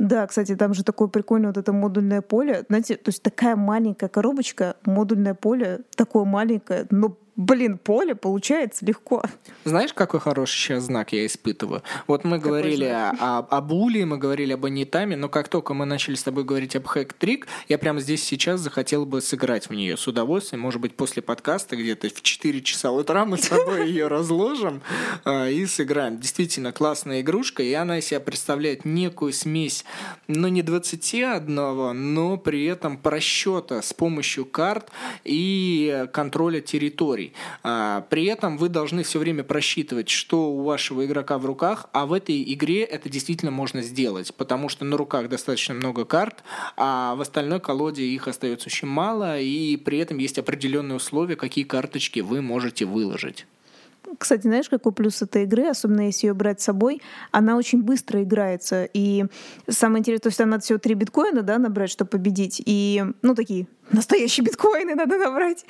[0.00, 2.64] Да, кстати, там же такое прикольное вот это модульное поле.
[2.68, 9.22] Знаете, то есть такая маленькая коробочка, модульное поле, такое маленькое, но блин, поле получается легко.
[9.64, 11.82] Знаешь, какой хороший сейчас знак я испытываю?
[12.06, 15.72] Вот мы какой говорили о, о, об Ули, мы говорили об Анитаме, но как только
[15.72, 19.74] мы начали с тобой говорить об хэк-трик, я прямо здесь сейчас захотел бы сыграть в
[19.74, 20.60] нее с удовольствием.
[20.60, 24.82] Может быть, после подкаста где-то в 4 часа утра мы с тобой ее разложим
[25.24, 26.18] а, и сыграем.
[26.18, 29.86] Действительно классная игрушка, и она из себя представляет некую смесь,
[30.28, 34.90] ну, не 21, но при этом просчета с помощью карт
[35.24, 37.29] и контроля территорий.
[37.62, 42.06] А, при этом вы должны все время просчитывать, что у вашего игрока в руках, а
[42.06, 46.42] в этой игре это действительно можно сделать, потому что на руках достаточно много карт,
[46.76, 51.64] а в остальной колоде их остается очень мало, и при этом есть определенные условия, какие
[51.64, 53.46] карточки вы можете выложить.
[54.18, 58.22] Кстати, знаешь, какой плюс этой игры, особенно если ее брать с собой, она очень быстро
[58.22, 58.88] играется.
[58.92, 59.26] И
[59.68, 62.62] самое интересное, то есть там надо всего три биткоина, да, набрать, чтобы победить.
[62.64, 65.64] И, ну, такие настоящие биткоины надо набрать.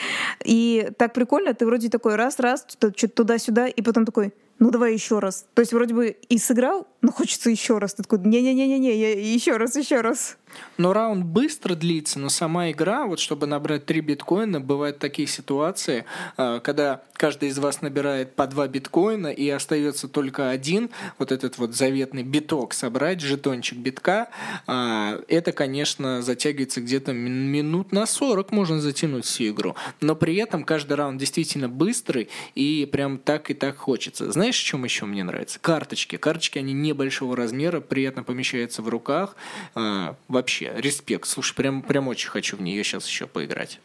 [0.44, 5.18] И так прикольно, ты вроде такой раз-раз, что-то туда-сюда, и потом такой, ну давай еще
[5.18, 5.46] раз.
[5.54, 7.94] То есть вроде бы и сыграл, но хочется еще раз.
[7.94, 10.37] Ты такой, не-не-не-не, еще раз, еще раз.
[10.76, 16.04] Но раунд быстро длится, но сама игра, вот чтобы набрать три биткоина, бывают такие ситуации,
[16.37, 21.59] а, когда каждый из вас набирает по два биткоина и остается только один, вот этот
[21.59, 24.28] вот заветный биток собрать, жетончик битка,
[24.66, 29.77] а, это, конечно, затягивается где-то минут на 40 можно затянуть всю игру.
[30.01, 34.31] Но при этом каждый раунд действительно быстрый, и прям так и так хочется.
[34.31, 35.59] Знаешь, чем еще мне нравится?
[35.61, 36.16] Карточки.
[36.16, 39.37] Карточки, они небольшого размера, приятно помещаются в руках.
[39.75, 41.27] А, вообще, респект.
[41.27, 43.81] Слушай, прям, прям очень хочу в нее сейчас еще поиграть.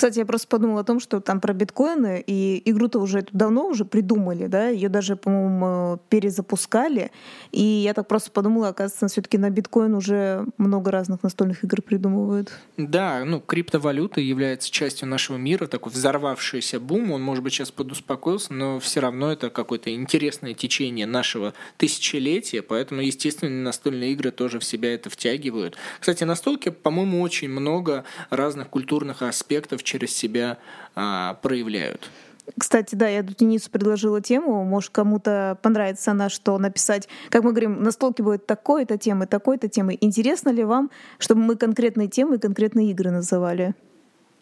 [0.00, 3.84] Кстати, я просто подумала о том, что там про биткоины, и игру-то уже давно уже
[3.84, 7.10] придумали, да, ее даже, по-моему, перезапускали,
[7.52, 12.50] и я так просто подумала, оказывается, все-таки на биткоин уже много разных настольных игр придумывают.
[12.78, 18.54] Да, ну, криптовалюта является частью нашего мира, такой взорвавшийся бум, он, может быть, сейчас подуспокоился,
[18.54, 24.64] но все равно это какое-то интересное течение нашего тысячелетия, поэтому, естественно, настольные игры тоже в
[24.64, 25.76] себя это втягивают.
[26.00, 30.58] Кстати, настолки, по-моему, очень много разных культурных аспектов через себя
[30.94, 32.10] а, проявляют.
[32.58, 34.64] Кстати, да, я Денису предложила тему.
[34.64, 37.08] Может, кому-то понравится она, что написать.
[37.28, 39.96] Как мы говорим, на столке будет такой-то темы, такой-то темы.
[40.00, 43.74] Интересно ли вам, чтобы мы конкретные темы и конкретные игры называли?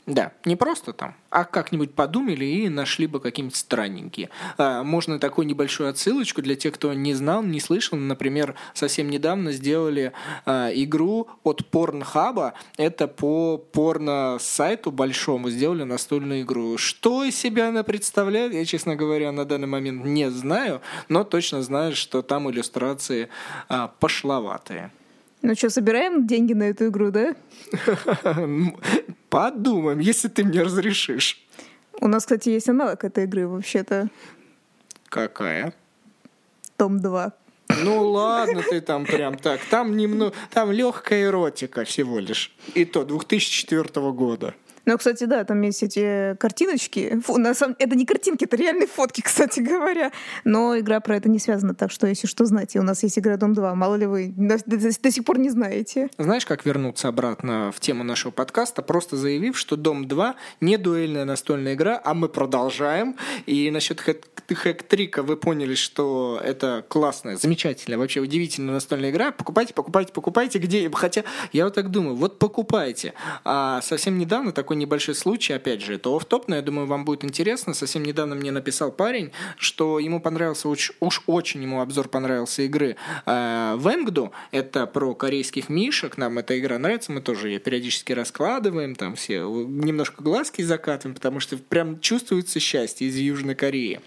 [0.09, 4.31] Да, не просто там, а как-нибудь подумали и нашли бы какие-нибудь странненькие.
[4.57, 7.99] А, можно такую небольшую отсылочку для тех, кто не знал, не слышал.
[7.99, 10.14] Например, совсем недавно сделали
[10.47, 12.55] а, игру от Порнхаба.
[12.79, 16.79] Это по порно-сайту большому сделали настольную игру.
[16.79, 21.61] Что из себя она представляет, я, честно говоря, на данный момент не знаю, но точно
[21.62, 23.29] знаю, что там иллюстрации
[23.68, 24.90] а, пошловатые.
[25.42, 27.35] Ну что, собираем деньги на эту игру, да?
[29.29, 31.45] Подумаем, если ты мне разрешишь.
[32.01, 34.09] У нас, кстати, есть аналог этой игры вообще-то.
[35.09, 35.75] Какая?
[36.77, 37.33] Том 2.
[37.83, 39.61] Ну ладно, ты там прям так.
[39.71, 42.55] Там немного, там легкая эротика всего лишь.
[42.75, 44.55] И то 2004 года.
[44.88, 47.20] Ну, кстати, да, там есть эти картиночки.
[47.22, 47.77] Фу, на самом...
[47.79, 50.12] Это не картинки, это реальные фотки, кстати говоря.
[50.44, 53.37] Но игра про это не связана, так что, если что, знаете, у нас есть игра
[53.37, 53.74] Дом 2.
[53.74, 56.09] Мало ли вы до, до, до сих пор не знаете.
[56.16, 61.27] Знаешь, как вернуться обратно в тему нашего подкаста, просто заявив, что Дом 2 не дуэльная
[61.27, 63.16] настольная игра, а мы продолжаем.
[63.44, 69.33] И насчет хэк-трика вы поняли, что это классная, замечательная, вообще удивительная настольная игра.
[69.33, 70.59] Покупайте, покупайте, покупайте.
[70.59, 70.90] Где?
[70.90, 73.12] Хотя я вот так думаю, вот покупайте.
[73.44, 77.25] А совсем недавно такой небольшой случай, опять же, это оф-топ, но я думаю, вам будет
[77.25, 77.75] интересно.
[77.75, 82.97] Совсем недавно мне написал парень, что ему понравился, уж, уж очень ему обзор понравился игры
[83.27, 84.33] э, Венгду.
[84.51, 86.17] Это про корейских мишек.
[86.17, 91.41] Нам эта игра нравится, мы тоже ее периодически раскладываем, там все немножко глазки закатываем, потому
[91.41, 94.01] что прям чувствуется счастье из Южной Кореи.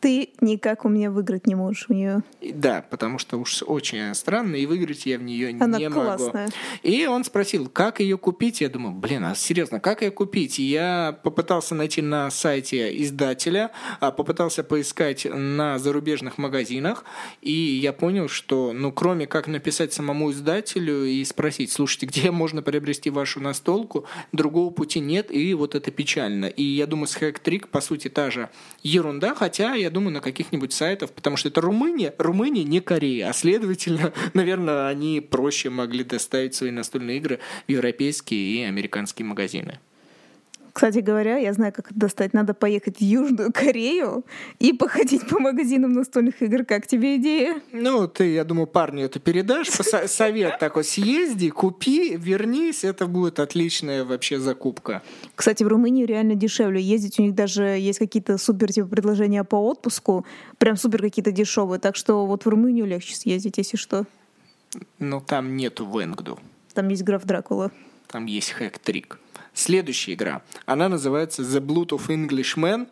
[0.00, 2.22] Ты никак у меня выиграть не можешь в нее.
[2.42, 6.44] Да, потому что уж очень странно, и выиграть я в нее Она не классная.
[6.44, 6.52] могу.
[6.82, 8.60] И он спросил, как ее купить.
[8.60, 10.58] Я думаю, блин, а серьезно, интересно, как ее купить?
[10.58, 17.04] Я попытался найти на сайте издателя, а попытался поискать на зарубежных магазинах,
[17.42, 22.62] и я понял, что, ну, кроме как написать самому издателю и спросить, слушайте, где можно
[22.62, 26.46] приобрести вашу настолку, другого пути нет, и вот это печально.
[26.46, 28.48] И я думаю, с Hacktrick, по сути, та же
[28.82, 33.32] ерунда, хотя, я думаю, на каких-нибудь сайтах, потому что это Румыния, Румыния не Корея, а
[33.32, 39.55] следовательно, наверное, они проще могли доставить свои настольные игры в европейские и американские магазины.
[40.76, 42.34] Кстати говоря, я знаю, как это достать.
[42.34, 44.26] Надо поехать в Южную Корею
[44.58, 46.66] и походить по магазинам настольных игр.
[46.66, 47.62] Как тебе идея?
[47.72, 49.68] Ну, ты, я думаю, парню это передашь.
[49.70, 52.84] Совет такой, съезди, купи, вернись.
[52.84, 55.00] Это будет отличная вообще закупка.
[55.34, 57.18] Кстати, в Румынию реально дешевле ездить.
[57.18, 60.26] У них даже есть какие-то супер типа предложения по отпуску.
[60.58, 61.80] Прям супер какие-то дешевые.
[61.80, 64.04] Так что вот в Румынию легче съездить, если что.
[64.98, 66.38] Ну, там нету Венгду.
[66.74, 67.70] Там есть граф Дракула.
[68.08, 69.16] Там есть хэк-трик.
[69.56, 70.42] Следующая игра.
[70.66, 72.88] Она называется The Blood of Englishman.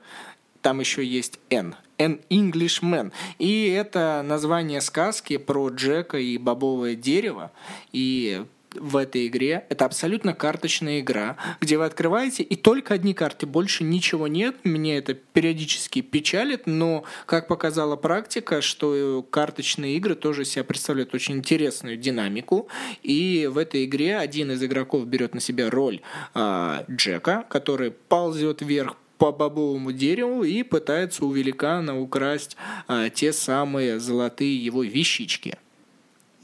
[0.62, 1.76] Там еще есть N.
[1.98, 3.12] An Englishman.
[3.38, 7.52] И это название сказки про Джека и бобовое дерево.
[7.92, 8.46] И
[8.78, 9.64] в этой игре.
[9.68, 14.56] Это абсолютно карточная игра, где вы открываете, и только одни карты, больше ничего нет.
[14.64, 21.36] Мне это периодически печалит, но, как показала практика, что карточные игры тоже себя представляют очень
[21.36, 22.68] интересную динамику.
[23.02, 26.00] И в этой игре один из игроков берет на себя роль
[26.34, 32.56] э, Джека, который ползет вверх по бобовому дереву и пытается у великана украсть
[32.88, 35.58] э, те самые золотые его вещички.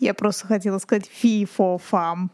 [0.00, 2.30] Я просто хотела сказать фи for фам.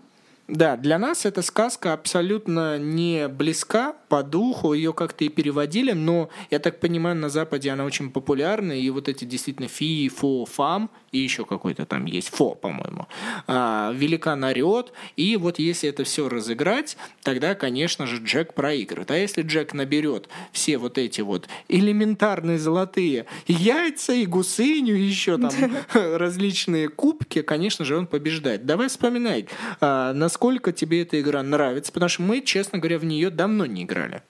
[0.48, 6.28] Да, для нас эта сказка абсолютно не близка по духу, ее как-то и переводили, но,
[6.50, 10.88] я так понимаю, на Западе она очень популярна, и вот эти действительно фи, фо, фам,
[11.10, 13.08] и еще какой-то там есть фо, по-моему,
[13.48, 19.10] а, великан орет, и вот если это все разыграть, тогда, конечно же, Джек проигрывает.
[19.10, 25.38] А если Джек наберет все вот эти вот элементарные золотые яйца и гусыню, и еще
[25.38, 25.50] там
[25.94, 28.64] различные кубки, конечно же, он побеждает.
[28.64, 29.46] Давай вспоминать,
[29.80, 33.64] а, на насколько тебе эта игра нравится, потому что мы, честно говоря, в нее давно
[33.64, 34.22] не играли.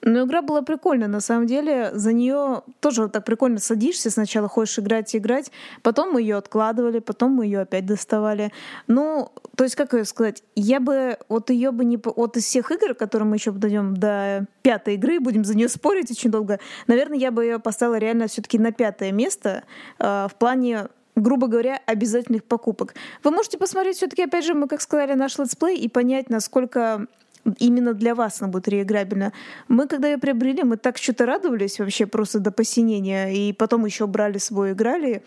[0.00, 1.90] Но игра была прикольная, на самом деле.
[1.92, 6.36] За нее тоже вот так прикольно садишься, сначала хочешь играть и играть, потом мы ее
[6.36, 8.52] откладывали, потом мы ее опять доставали.
[8.88, 11.98] Ну, то есть, как ее сказать, я бы вот ее бы не...
[12.02, 16.10] Вот из всех игр, которые мы еще дойдем до пятой игры, будем за нее спорить
[16.10, 19.62] очень долго, наверное, я бы ее поставила реально все-таки на пятое место
[19.98, 22.94] э, в плане грубо говоря, обязательных покупок.
[23.22, 27.06] Вы можете посмотреть все-таки, опять же, мы, как сказали, наш летсплей и понять, насколько
[27.58, 29.32] именно для вас она будет реиграбельна.
[29.68, 34.06] Мы, когда ее приобрели, мы так что-то радовались вообще просто до посинения, и потом еще
[34.06, 35.22] брали с собой, играли.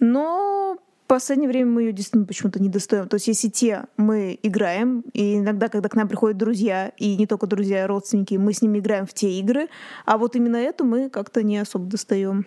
[0.00, 3.08] Но в последнее время мы ее действительно почему-то не достаем.
[3.08, 7.26] То есть если те мы играем, и иногда, когда к нам приходят друзья, и не
[7.26, 9.68] только друзья, а родственники, мы с ними играем в те игры,
[10.04, 12.46] а вот именно эту мы как-то не особо достаем.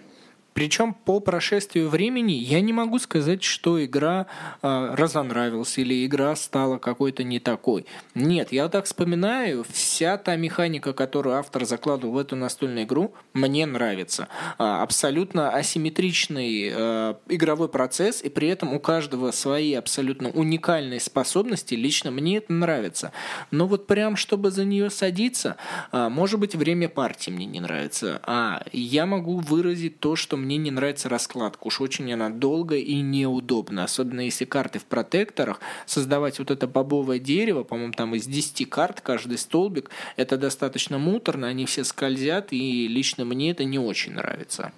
[0.54, 4.28] Причем по прошествию времени я не могу сказать, что игра
[4.62, 7.86] э, разонравилась или игра стала какой-то не такой.
[8.16, 13.66] Нет, я так вспоминаю, вся та механика, которую автор закладывал в эту настольную игру, мне
[13.66, 14.28] нравится.
[14.58, 21.76] А, абсолютно асимметричный э, игровой процесс, и при этом у каждого свои абсолютно уникальные способности.
[21.76, 23.14] Лично мне это нравится.
[23.52, 25.56] Но вот прям, чтобы за нее садиться,
[25.92, 28.22] э, может быть, время партии мне не нравится.
[28.24, 31.68] А я могу выразить то, что мне не нравится раскладка.
[31.68, 33.86] Уж очень она долгая и неудобна.
[33.86, 35.60] Особенно если карты в протекторах.
[35.86, 41.48] Создавать вот это бобовое дерево, по-моему, там из 10 карт каждый столбик, это достаточно муторно,
[41.48, 44.74] они все скользят, и лично мне это не очень нравится.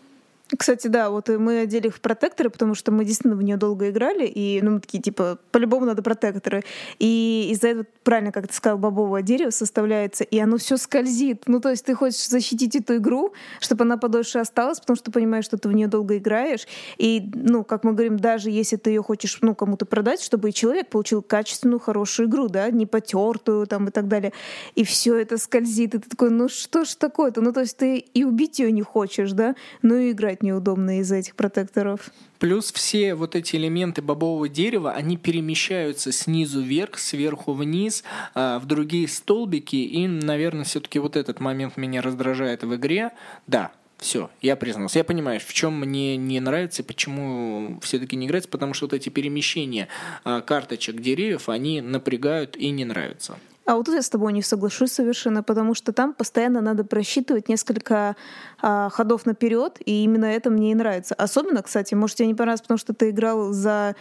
[0.57, 3.89] Кстати, да, вот мы одели их в протекторы, потому что мы действительно в нее долго
[3.89, 6.63] играли, и ну, мы такие, типа, по-любому надо протекторы.
[6.99, 11.43] И из-за этого, правильно, как ты сказал, бобовое дерево составляется, и оно все скользит.
[11.47, 15.45] Ну, то есть ты хочешь защитить эту игру, чтобы она подольше осталась, потому что понимаешь,
[15.45, 16.67] что ты в нее долго играешь.
[16.97, 20.89] И, ну, как мы говорим, даже если ты ее хочешь, ну, кому-то продать, чтобы человек
[20.89, 24.33] получил качественную, хорошую игру, да, не потертую там и так далее.
[24.75, 27.41] И все это скользит, и ты такой, ну что ж такое-то?
[27.41, 31.15] Ну, то есть ты и убить ее не хочешь, да, но и играть неудобно из-за
[31.15, 32.11] этих протекторов.
[32.37, 38.03] Плюс все вот эти элементы бобового дерева, они перемещаются снизу вверх, сверху вниз,
[38.35, 39.77] а, в другие столбики.
[39.77, 43.11] И, наверное, все-таки вот этот момент меня раздражает в игре.
[43.47, 44.99] Да, все, я признался.
[44.99, 48.93] Я понимаю, в чем мне не нравится и почему все-таки не нравится, потому что вот
[48.93, 49.87] эти перемещения
[50.25, 53.37] а, карточек деревьев, они напрягают и не нравятся.
[53.65, 57.47] А вот тут я с тобой не соглашусь совершенно, потому что там постоянно надо просчитывать
[57.47, 58.15] несколько
[58.61, 61.15] а, ходов наперед, и именно это мне и нравится.
[61.15, 63.95] Особенно, кстати, может, тебе не понравилось, потому что ты играл за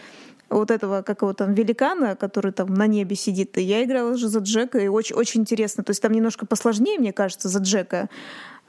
[0.49, 3.57] вот этого, как его там, великана, который там на небе сидит.
[3.57, 5.83] И я играла же за Джека, и очень, очень интересно.
[5.83, 8.09] То есть там немножко посложнее, мне кажется, за Джека.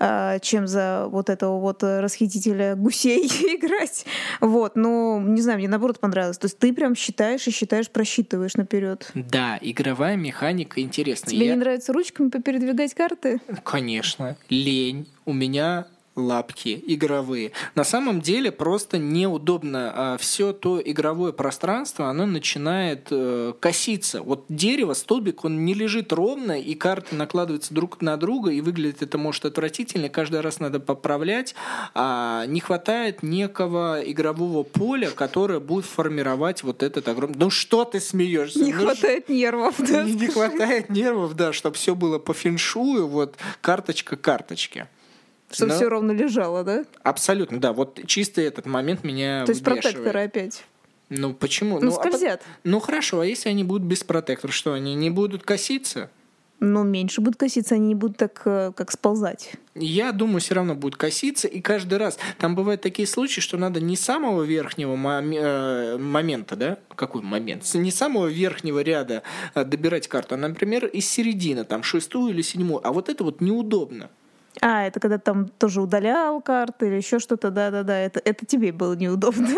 [0.00, 3.26] А, чем за вот этого вот расхитителя гусей
[3.56, 4.04] играть.
[4.40, 6.38] Вот, но не знаю, мне наоборот понравилось.
[6.38, 9.10] То есть ты прям считаешь и считаешь, просчитываешь наперед.
[9.14, 11.30] Да, игровая механика интересная.
[11.30, 11.54] Тебе Я...
[11.54, 13.40] не нравится ручками попередвигать карты?
[13.62, 14.36] Конечно.
[14.48, 15.08] Лень.
[15.26, 17.52] У меня лапки игровые.
[17.74, 19.92] На самом деле просто неудобно.
[19.94, 24.22] А все то игровое пространство, оно начинает э, коситься.
[24.22, 29.02] Вот дерево, столбик, он не лежит ровно, и карты накладываются друг на друга, и выглядит
[29.02, 31.54] это может отвратительно, каждый раз надо поправлять.
[31.94, 37.36] А не хватает некого игрового поля, которое будет формировать вот этот огромный...
[37.38, 38.64] Ну что ты смеешься?
[38.64, 40.04] Не ну, хватает нервов, да?
[40.04, 44.86] Не, не хватает нервов, да, чтобы все было по феншую, вот карточка карточки.
[45.54, 45.76] Чтобы Но...
[45.76, 46.84] все ровно лежало, да?
[47.02, 47.72] Абсолютно, да.
[47.72, 50.64] Вот чисто этот момент меня То есть протекторы опять?
[51.10, 51.78] Ну почему?
[51.78, 52.42] Ну, ну скользят.
[52.44, 56.10] А, ну хорошо, а если они будут без протектора, что они не будут коситься?
[56.60, 59.52] Ну, меньше будут коситься, они не будут так, э, как сползать.
[59.74, 63.80] Я думаю, все равно будут коситься, и каждый раз там бывают такие случаи, что надо
[63.80, 70.08] не самого верхнего мом- э, момента, да, какой момент, не самого верхнего ряда э, добирать
[70.08, 74.10] карту, а, например, из середины, там, шестую или седьмую, а вот это вот неудобно.
[74.66, 78.94] А, это когда там тоже удалял карты или еще что-то, да-да-да, это, это тебе было
[78.94, 79.54] неудобно.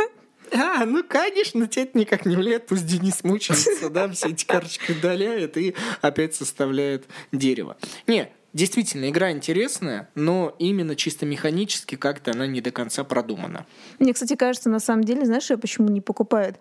[0.53, 4.93] А, ну, конечно, тебе это никак не влияет, пусть Денис мучается, да, все эти карточки
[4.93, 7.77] удаляет и опять составляет дерево.
[8.07, 13.67] Не, Действительно, игра интересная, но именно чисто механически как-то она не до конца продумана.
[13.99, 16.57] Мне, кстати, кажется, на самом деле, знаешь, я почему не покупают?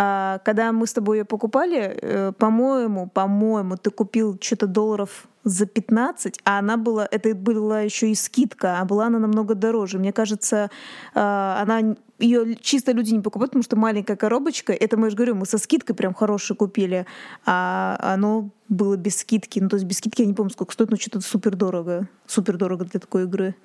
[0.00, 5.66] А, когда мы с тобой ее покупали, э, по-моему, по-моему, ты купил что-то долларов за
[5.66, 9.98] 15, а она была, это была еще и скидка, а была она намного дороже.
[9.98, 10.70] Мне кажется,
[11.14, 15.34] а, она ее чисто люди не покупают, потому что маленькая коробочка, это мы же говорю,
[15.34, 17.04] мы со скидкой прям хорошей купили,
[17.44, 19.58] а оно было без скидки.
[19.58, 22.08] Ну, то есть без скидки я не помню, сколько стоит, но что-то супер дорого.
[22.24, 23.56] Супер дорого для такой игры.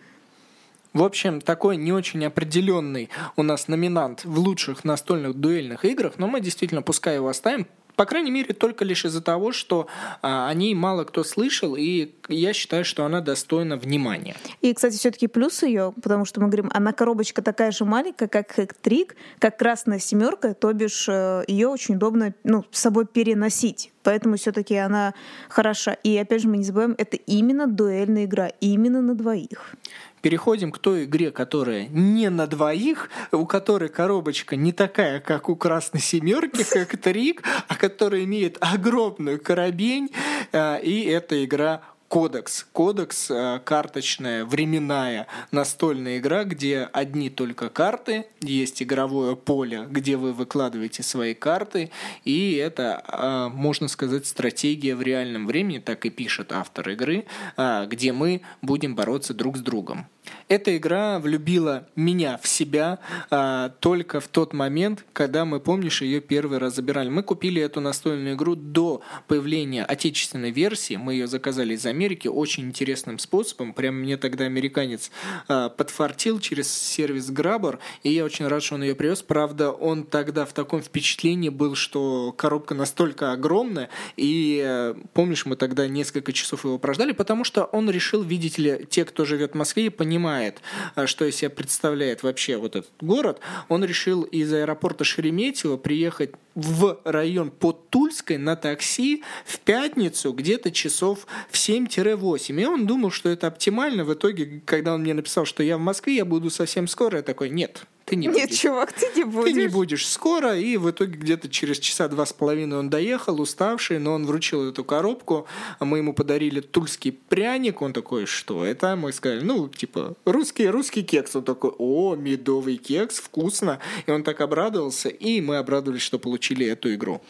[0.94, 6.28] В общем, такой не очень определенный у нас номинант в лучших настольных дуэльных играх, но
[6.28, 9.88] мы действительно, пускай его оставим, По крайней мере, только лишь из-за того, что
[10.24, 14.36] а, о ней мало кто слышал, и я считаю, что она достойна внимания.
[14.62, 18.52] И, кстати, все-таки плюс ее, потому что мы говорим, она коробочка такая же маленькая, как
[18.52, 23.92] Хэктрик, как красная семерка, то бишь э, ее очень удобно ну, с собой переносить.
[24.02, 25.14] Поэтому все-таки она
[25.50, 25.94] хороша.
[26.04, 29.76] И опять же, мы не забываем, это именно дуэльная игра, именно на двоих.
[30.24, 35.58] Переходим к той игре, которая не на двоих, у которой коробочка не такая, как у
[35.58, 40.12] красной семерки, как Трик, а которая имеет огромную коробень,
[40.54, 41.82] э, и это игра
[42.14, 42.68] Кодекс.
[42.74, 50.32] Кодекс э, карточная, временная настольная игра, где одни только карты, есть игровое поле, где вы
[50.32, 51.90] выкладываете свои карты,
[52.24, 57.26] и это, э, можно сказать, стратегия в реальном времени, так и пишет автор игры,
[57.58, 60.06] э, где мы будем бороться друг с другом.
[60.48, 63.00] Эта игра влюбила меня в себя
[63.30, 67.10] а, только в тот момент, когда мы, помнишь, ее первый раз забирали.
[67.10, 70.96] Мы купили эту настольную игру до появления отечественной версии.
[70.96, 73.74] Мы ее заказали из Америки очень интересным способом.
[73.74, 75.10] Прям мне тогда американец
[75.48, 79.22] а, подфартил через сервис Grabber, и я очень рад, что он ее привез.
[79.22, 85.56] Правда, он тогда в таком впечатлении был, что коробка настолько огромная, и а, помнишь, мы
[85.56, 89.56] тогда несколько часов его прождали, потому что он решил, видите ли, те, кто живет в
[89.56, 90.60] Москве, понимает,
[90.96, 93.40] а, что из себя представляет вообще вот этот город,
[93.70, 100.72] он решил из аэропорта Шереметьево приехать в район под Тульской на такси в пятницу где-то
[100.72, 102.62] часов в 7-8.
[102.62, 104.06] И он думал, что это оптимально.
[104.06, 107.24] В итоге, когда он мне написал, что я в Москве, я буду совсем скоро, я
[107.24, 109.54] такой, нет, ты не Нет, чувак, ты не будешь.
[109.54, 113.40] Ты не будешь скоро, и в итоге где-то через часа два с половиной он доехал,
[113.40, 115.48] уставший, но он вручил эту коробку,
[115.80, 118.96] а мы ему подарили тульский пряник, он такой, что это?
[118.96, 121.36] Мы сказали, ну, типа, русский, русский кекс.
[121.36, 123.80] Он такой, о, медовый кекс, вкусно.
[124.06, 127.22] И он так обрадовался, и мы обрадовались, что получили эту игру.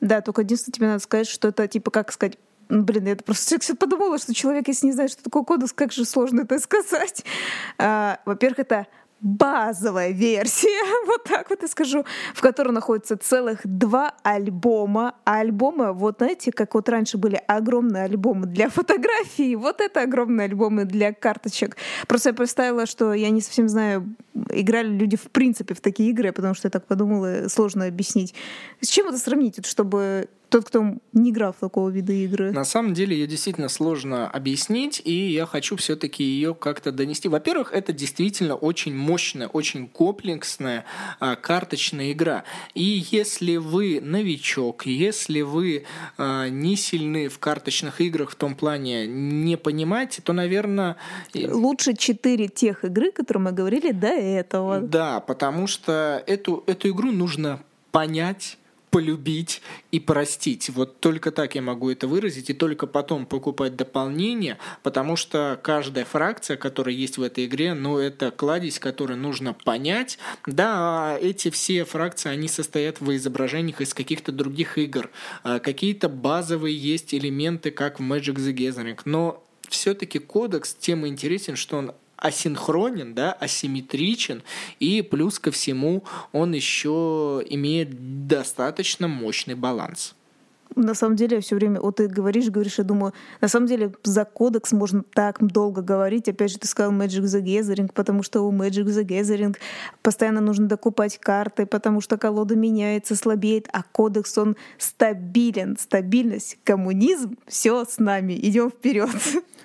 [0.00, 3.74] Да, только единственное, тебе надо сказать, что это, типа, как сказать, Блин, я просто все
[3.74, 7.22] подумала, что человек, если не знает, что такое кодекс, как же сложно это сказать.
[7.76, 8.86] А, во-первых, это
[9.22, 12.04] базовая версия, вот так вот и скажу,
[12.34, 15.14] в которой находится целых два альбома.
[15.24, 20.46] А альбомы, вот знаете, как вот раньше были огромные альбомы для фотографий, вот это огромные
[20.46, 21.76] альбомы для карточек.
[22.08, 24.14] Просто я представила, что я не совсем знаю,
[24.50, 28.34] играли люди в принципе в такие игры, потому что я так подумала, сложно объяснить.
[28.80, 30.84] С чем это сравнить, чтобы тот, кто
[31.14, 32.52] не играл в такого вида игры.
[32.52, 37.28] На самом деле ее действительно сложно объяснить, и я хочу все-таки ее как-то донести.
[37.28, 40.84] Во-первых, это действительно очень мощная, очень комплексная
[41.20, 42.44] а, карточная игра.
[42.74, 45.84] И если вы новичок, если вы
[46.18, 50.96] а, не сильны в карточных играх в том плане не понимаете, то, наверное...
[51.34, 54.80] Лучше четыре тех игры, которые мы говорили до этого.
[54.80, 58.58] Да, потому что эту, эту игру нужно понять,
[58.92, 60.68] полюбить и простить.
[60.68, 66.04] Вот только так я могу это выразить, и только потом покупать дополнение, потому что каждая
[66.04, 70.18] фракция, которая есть в этой игре, ну, это кладезь, которую нужно понять.
[70.46, 75.10] Да, эти все фракции, они состоят в изображениях из каких-то других игр.
[75.42, 81.56] А какие-то базовые есть элементы, как в Magic the Gathering, но все-таки кодекс тем интересен,
[81.56, 84.42] что он асинхронен, да, асимметричен,
[84.78, 90.14] и плюс ко всему он еще имеет достаточно мощный баланс.
[90.74, 94.24] На самом деле, все время, вот ты говоришь, говоришь, я думаю, на самом деле за
[94.24, 96.28] кодекс можно так долго говорить.
[96.28, 99.56] Опять же, ты сказал Magic the Gathering, потому что у Magic the Gathering
[100.02, 105.76] постоянно нужно докупать карты, потому что колода меняется, слабеет, а кодекс, он стабилен.
[105.78, 109.10] Стабильность, коммунизм, все с нами, идем вперед.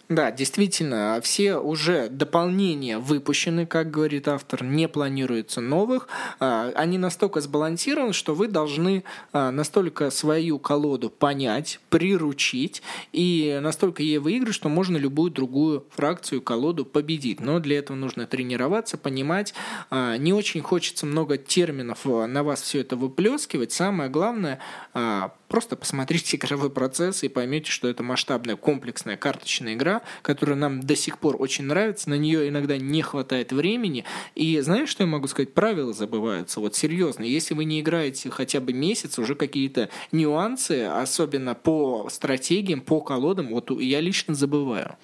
[0.10, 6.08] Да, действительно, все уже дополнения выпущены, как говорит автор, не планируется новых.
[6.40, 9.04] А, они настолько сбалансированы, что вы должны
[9.34, 12.82] а, настолько свою колоду понять, приручить
[13.12, 17.42] и настолько ей выиграть, что можно любую другую фракцию, колоду победить.
[17.42, 19.54] Но для этого нужно тренироваться, понимать.
[19.90, 23.74] А, не очень хочется много терминов на вас все это выплескивать.
[23.74, 24.60] Самое главное
[25.48, 30.96] Просто посмотрите игровой процесс и поймете, что это масштабная комплексная карточная игра, которая нам до
[30.96, 34.04] сих пор очень нравится, на нее иногда не хватает времени.
[34.36, 35.54] И знаешь, что я могу сказать?
[35.54, 36.60] Правила забываются.
[36.60, 42.82] Вот серьезно, если вы не играете хотя бы месяц, уже какие-то нюансы, особенно по стратегиям,
[42.82, 44.98] по колодам, вот я лично забываю.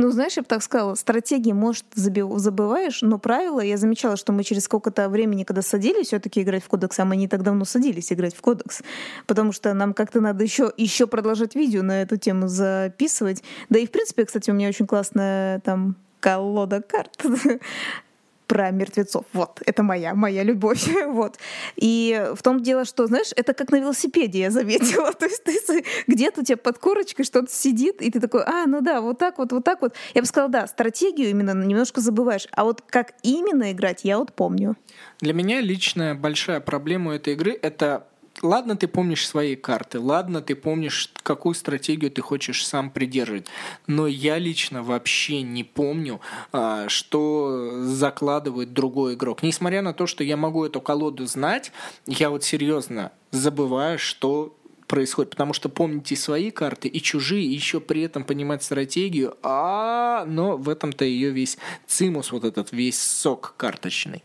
[0.00, 4.44] Ну, знаешь, я бы так сказала, стратегии, может, забываешь, но правила, я замечала, что мы
[4.44, 8.12] через сколько-то времени, когда садились все-таки играть в кодекс, а мы не так давно садились
[8.12, 8.82] играть в кодекс,
[9.26, 13.42] потому что нам как-то надо еще, еще продолжать видео на эту тему записывать.
[13.70, 17.20] Да и, в принципе, кстати, у меня очень классная там колода карт
[18.48, 19.26] про мертвецов.
[19.32, 20.88] Вот, это моя, моя любовь.
[21.06, 21.38] вот.
[21.76, 25.12] И в том дело, что, знаешь, это как на велосипеде, я заметила.
[25.18, 28.80] То есть ты где-то у тебя под корочкой что-то сидит, и ты такой, а, ну
[28.80, 29.94] да, вот так вот, вот так вот.
[30.14, 32.48] Я бы сказала, да, стратегию именно немножко забываешь.
[32.52, 34.76] А вот как именно играть, я вот помню.
[35.20, 38.08] Для меня личная большая проблема этой игры— это
[38.42, 43.46] ладно, ты помнишь свои карты, ладно, ты помнишь, какую стратегию ты хочешь сам придерживать,
[43.86, 46.20] но я лично вообще не помню,
[46.52, 49.42] а, что закладывает другой игрок.
[49.42, 51.72] Несмотря на то, что я могу эту колоду знать,
[52.06, 54.54] я вот серьезно забываю, что
[54.88, 60.24] происходит, потому что помните свои карты и чужие, и еще при этом понимать стратегию, а
[60.26, 64.24] но в этом-то ее весь цимус, вот этот весь сок карточный.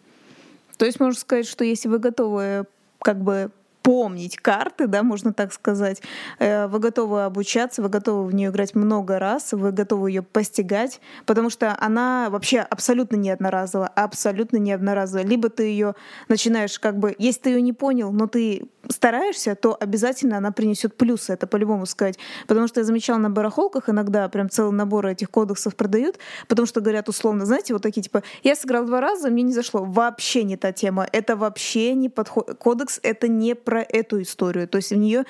[0.78, 2.66] То есть можно сказать, что если вы готовы
[3.00, 3.52] как бы
[3.84, 6.02] помнить карты, да, можно так сказать.
[6.40, 11.02] Э, вы готовы обучаться, вы готовы в нее играть много раз, вы готовы ее постигать,
[11.26, 15.26] потому что она вообще абсолютно не одноразовая, абсолютно не одноразовая.
[15.26, 15.96] Либо ты ее
[16.30, 20.96] начинаешь как бы, если ты ее не понял, но ты стараешься, то обязательно она принесет
[20.96, 22.18] плюсы, это по-любому сказать.
[22.48, 26.80] Потому что я замечала на барахолках иногда прям целый набор этих кодексов продают, потому что
[26.80, 29.84] говорят условно, знаете, вот такие типа, я сыграл два раза, мне не зашло.
[29.84, 31.06] Вообще не та тема.
[31.12, 32.56] Это вообще не подход.
[32.58, 34.68] Кодекс— это не про эту историю.
[34.68, 35.26] То есть в нее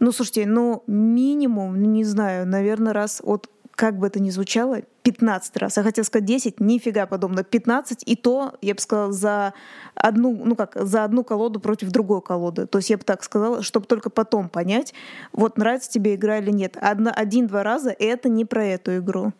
[0.00, 4.82] ну, слушайте, ну, минимум, ну, не знаю, наверное, раз от как бы это ни звучало,
[5.04, 5.76] 15 раз.
[5.76, 7.44] Я хотела сказать 10, нифига подобно.
[7.44, 9.54] 15, и то, я бы сказала, за
[9.94, 12.66] одну, ну как, за одну колоду против другой колоды.
[12.66, 14.94] То есть я бы так сказала, чтобы только потом понять,
[15.32, 16.76] вот нравится тебе игра или нет.
[16.80, 19.32] Один-два раза— это не про эту игру.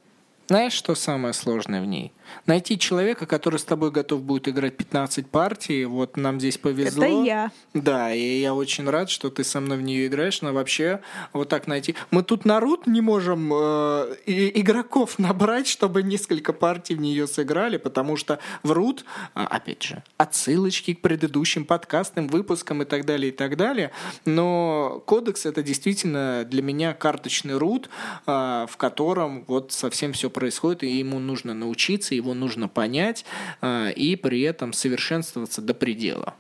[0.47, 2.13] Знаешь, что самое сложное в ней?
[2.47, 7.05] Найти человека, который с тобой готов будет играть 15 партий, вот нам здесь повезло.
[7.05, 7.51] Это я.
[7.75, 11.01] Да, и я очень рад, что ты со мной в нее играешь, но вообще
[11.33, 11.95] вот так найти.
[12.11, 18.17] Мы тут народ не можем э, игроков набрать, чтобы несколько партий в нее сыграли, потому
[18.17, 19.05] что врут,
[19.35, 23.91] а, опять же, отсылочки к предыдущим подкастным выпускам и так далее, и так далее.
[24.25, 27.89] Но кодекс это действительно для меня карточный рут,
[28.27, 33.25] э, в котором вот совсем все происходит, и ему нужно научиться, его нужно понять
[33.63, 36.35] э, и при этом совершенствоваться до предела.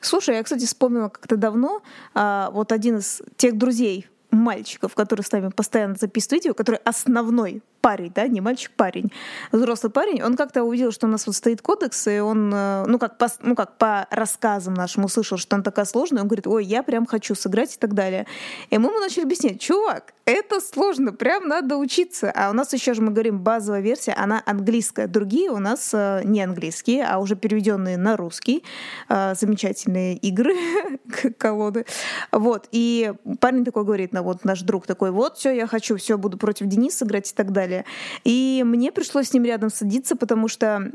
[0.00, 1.82] Слушай, я, кстати, вспомнила как-то давно,
[2.14, 4.06] а, вот один из тех друзей
[4.36, 9.12] мальчиков, который с нами постоянно записывает видео, который основной парень, да, не мальчик, парень,
[9.52, 12.98] взрослый парень, он как-то увидел, что у нас вот стоит кодекс, и он, э, ну
[12.98, 16.64] как, по, ну как по рассказам нашим услышал, что он такая сложная, он говорит, ой,
[16.64, 18.26] я прям хочу сыграть и так далее.
[18.70, 22.32] И мы ему начали объяснять, чувак, это сложно, прям надо учиться.
[22.34, 25.06] А у нас еще же мы говорим базовая версия, она английская.
[25.06, 28.64] Другие у нас э, не английские, а уже переведенные на русский.
[29.08, 30.56] Э, замечательные игры,
[31.38, 31.86] колоды.
[32.32, 32.66] Вот.
[32.72, 36.38] И парень такой говорит, ну вот наш друг такой, вот, все, я хочу, все, буду
[36.38, 37.84] против Дениса играть и так далее.
[38.24, 40.90] И мне пришлось с ним рядом садиться, потому что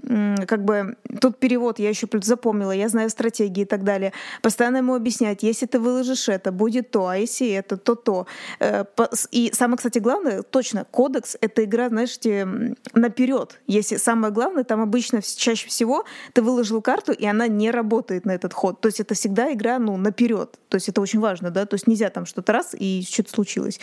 [0.48, 4.14] как бы тут перевод я еще запомнила, я знаю стратегии и так далее.
[4.42, 8.28] Постоянно ему объяснять, если ты выложишь это, будет то, а если это, то то.
[8.60, 8.86] Э,
[9.32, 12.18] и самое, кстати, главное, точно, кодекс— это игра, знаешь,
[12.94, 13.60] наперед.
[13.68, 18.32] Если самое главное, там обычно чаще всего ты выложил карту, и она не работает на
[18.32, 18.82] этот ход.
[18.82, 20.58] То есть это всегда игра, ну, наперед.
[20.70, 23.80] То есть это очень важно, да, то есть нельзя там что-то раз, и что-то случилось.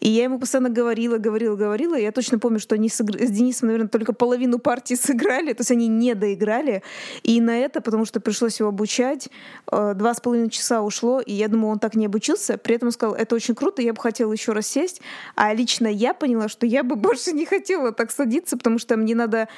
[0.00, 3.68] И я ему постоянно говорила, говорила, говорила, я точно помню, что они с, с Денисом,
[3.68, 6.82] наверное, только половину партии сыграли, то есть они не доиграли.
[7.22, 9.28] И на это, потому что пришлось его обучать,
[9.70, 12.58] э, два с половиной часа ушло, и я думаю, он так не обучился.
[12.58, 15.00] При этом он сказал, это очень круто, я бы хотела еще раз сесть.
[15.36, 19.14] А лично я поняла, что я бы больше не хотела так садиться, потому что мне
[19.14, 19.48] надо,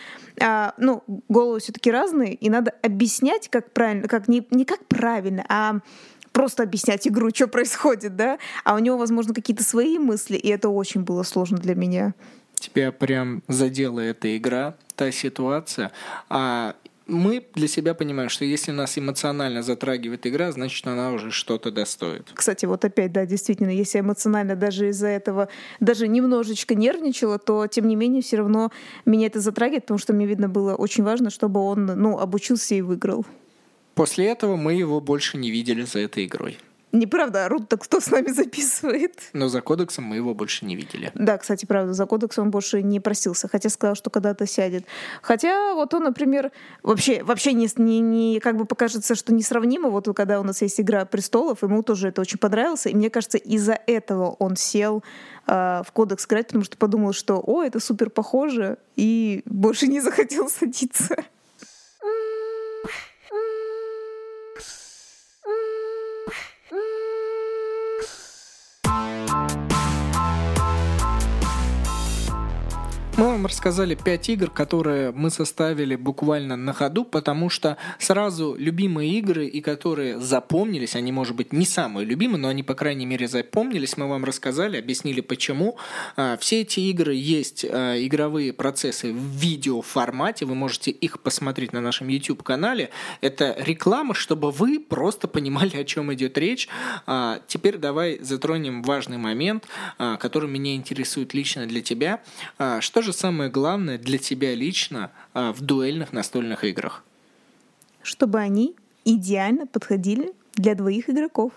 [0.40, 5.44] а, ну, головы все-таки разные, и надо объяснять, как правильно, как не, не как правильно,
[5.48, 5.80] а
[6.32, 10.68] просто объяснять игру, что происходит, да, а у него, возможно, какие-то свои мысли, и это
[10.68, 12.14] очень было сложно для меня
[12.62, 15.90] тебя прям задела эта игра, та ситуация,
[16.28, 16.76] а
[17.08, 22.30] мы для себя понимаем, что если нас эмоционально затрагивает игра, значит, она уже что-то достоит.
[22.32, 25.48] Кстати, вот опять, да, действительно, если эмоционально даже из-за этого
[25.80, 28.70] даже немножечко нервничала, то, тем не менее, все равно
[29.04, 32.82] меня это затрагивает, потому что мне, видно, было очень важно, чтобы он, ну, обучился и
[32.82, 33.26] выиграл.
[33.94, 36.58] После этого мы его больше не видели за этой игрой.
[36.92, 39.14] Неправда, Рут так кто с нами записывает?
[39.32, 41.10] Но за кодексом мы его больше не видели.
[41.14, 44.84] Да, кстати, правда, за кодексом он больше не просился, хотя сказал, что когда-то сядет.
[45.22, 49.88] Хотя вот он, например, вообще, вообще не, не, не как бы покажется, что несравнимо.
[49.88, 53.38] Вот когда у нас есть «Игра престолов», ему тоже это очень понравилось, и мне кажется,
[53.38, 55.02] из-за этого он сел
[55.46, 60.00] э, в кодекс играть, потому что подумал, что «О, это супер похоже», и больше не
[60.00, 61.16] захотел садиться.
[73.22, 79.18] mismo Вам рассказали 5 игр, которые мы составили буквально на ходу, потому что сразу любимые
[79.18, 83.26] игры, и которые запомнились, они, может быть, не самые любимые, но они, по крайней мере,
[83.26, 85.76] запомнились, мы вам рассказали, объяснили почему.
[86.14, 91.80] А, все эти игры есть а, игровые процессы в видеоформате, вы можете их посмотреть на
[91.80, 92.90] нашем YouTube-канале.
[93.22, 96.68] Это реклама, чтобы вы просто понимали, о чем идет речь.
[97.06, 99.66] А, теперь давай затронем важный момент,
[99.98, 102.22] который меня интересует лично для тебя.
[102.78, 107.04] Что же самое главное для тебя лично а, в дуэльных настольных играх?
[108.02, 108.74] Чтобы они
[109.04, 111.52] идеально подходили для двоих игроков.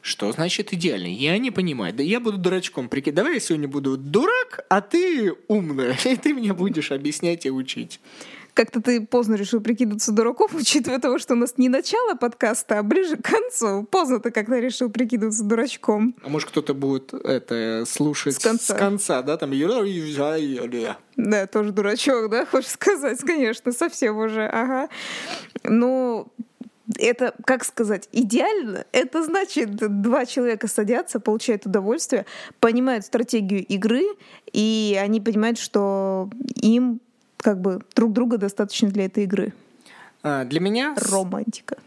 [0.00, 1.08] Что значит идеально?
[1.08, 1.92] Я не понимаю.
[1.92, 3.14] Да я буду дурачком прикинь.
[3.14, 5.96] Давай я сегодня буду дурак, а ты умная.
[6.04, 8.00] И ты мне будешь объяснять и учить.
[8.58, 12.82] Как-то ты поздно решил прикидываться дураком, учитывая того, что у нас не начало подкаста, а
[12.82, 13.84] ближе к концу.
[13.84, 16.16] Поздно ты как-то решил прикидываться дурачком.
[16.24, 19.36] А может кто-то будет это слушать с конца, с конца да?
[19.36, 19.52] Там
[21.14, 24.88] да, тоже дурачок, да, хочешь сказать, конечно, совсем уже, ага.
[25.62, 26.26] Ну,
[26.98, 28.86] это, как сказать, идеально.
[28.90, 32.26] Это значит, два человека садятся, получают удовольствие,
[32.58, 34.02] понимают стратегию игры,
[34.52, 37.00] и они понимают, что им
[37.38, 39.52] как бы друг друга достаточно для этой игры.
[40.22, 40.94] А, для меня...
[41.10, 41.78] Романтика.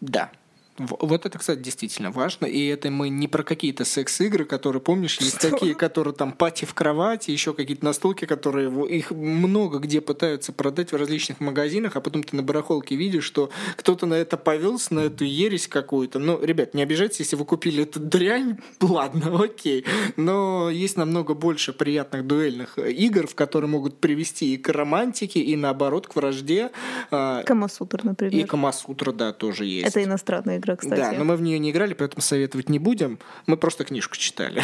[0.00, 0.30] Да,
[0.78, 2.46] вот это, кстати, действительно важно.
[2.46, 5.50] И это мы не про какие-то секс-игры, которые, помнишь, есть Что?
[5.50, 10.92] такие, которые там пати в кровати, еще какие-то настолки, которые их много где пытаются продать
[10.92, 15.00] в различных магазинах, а потом ты на барахолке видишь, что кто-то на это повелся, на
[15.00, 16.18] эту ересь какую-то.
[16.18, 19.84] Ну, ребят, не обижайтесь, если вы купили эту дрянь, ладно, окей.
[20.16, 25.56] Но есть намного больше приятных дуэльных игр, в которые могут привести и к романтике, и
[25.56, 26.70] наоборот к вражде.
[27.10, 28.34] А, Камасутра, например.
[28.34, 29.88] И Камасутра, да, тоже есть.
[29.88, 31.00] Это иностранная игра игра, кстати.
[31.00, 33.18] Да, но мы в нее не играли, поэтому советовать не будем.
[33.46, 34.62] Мы просто книжку читали.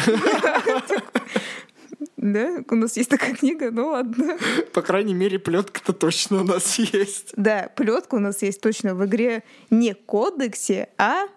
[2.17, 4.37] Да, у нас есть такая книга, ну ладно.
[4.73, 7.33] По крайней мере, плетка-то точно у нас есть.
[7.35, 11.27] Да, плетка у нас есть точно в игре не кодексе, а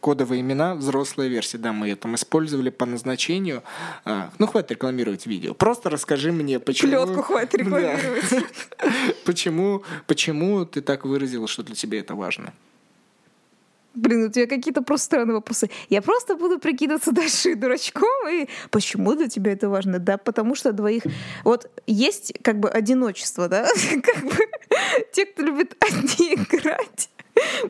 [0.00, 1.58] кодовые имена, взрослая версия.
[1.58, 3.62] Да, мы ее там использовали по назначению.
[4.04, 5.54] А, ну, хватит рекламировать видео.
[5.54, 6.90] Просто расскажи мне, почему...
[6.90, 8.44] Плетку хватит рекламировать.
[10.06, 12.52] Почему, ты так выразила, что для тебя это важно?
[13.94, 15.70] Блин, у тебя какие-то просто странные вопросы.
[15.88, 18.28] Я просто буду прикидываться дальше дурачком.
[18.30, 19.98] И почему для тебя это важно?
[19.98, 21.02] Да, потому что двоих...
[21.44, 23.66] Вот есть как бы одиночество, да?
[24.02, 24.36] Как бы
[25.12, 27.10] те, кто любит одни играть,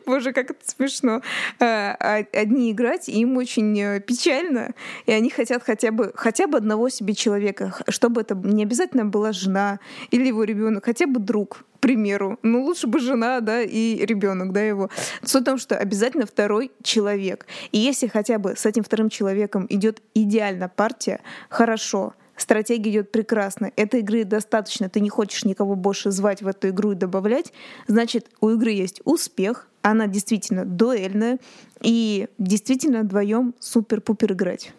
[0.05, 1.21] Боже, как это смешно.
[1.59, 4.73] А, а, одни играть, им очень э, печально,
[5.05, 9.31] и они хотят хотя бы, хотя бы одного себе человека, чтобы это не обязательно была
[9.31, 9.79] жена
[10.11, 12.39] или его ребенок, хотя бы друг, примеру.
[12.43, 14.89] Ну, лучше бы жена, да, и ребенок, да, его.
[15.21, 17.45] Суть в том, что обязательно второй человек.
[17.73, 21.19] И если хотя бы с этим вторым человеком идет идеально партия,
[21.49, 22.13] хорошо.
[22.37, 23.69] Стратегия идет прекрасно.
[23.75, 24.89] Этой игры достаточно.
[24.89, 27.51] Ты не хочешь никого больше звать в эту игру и добавлять.
[27.87, 29.67] Значит, у игры есть успех.
[29.81, 31.37] Она действительно дуэльная.
[31.81, 34.73] И действительно вдвоем супер-пупер играть.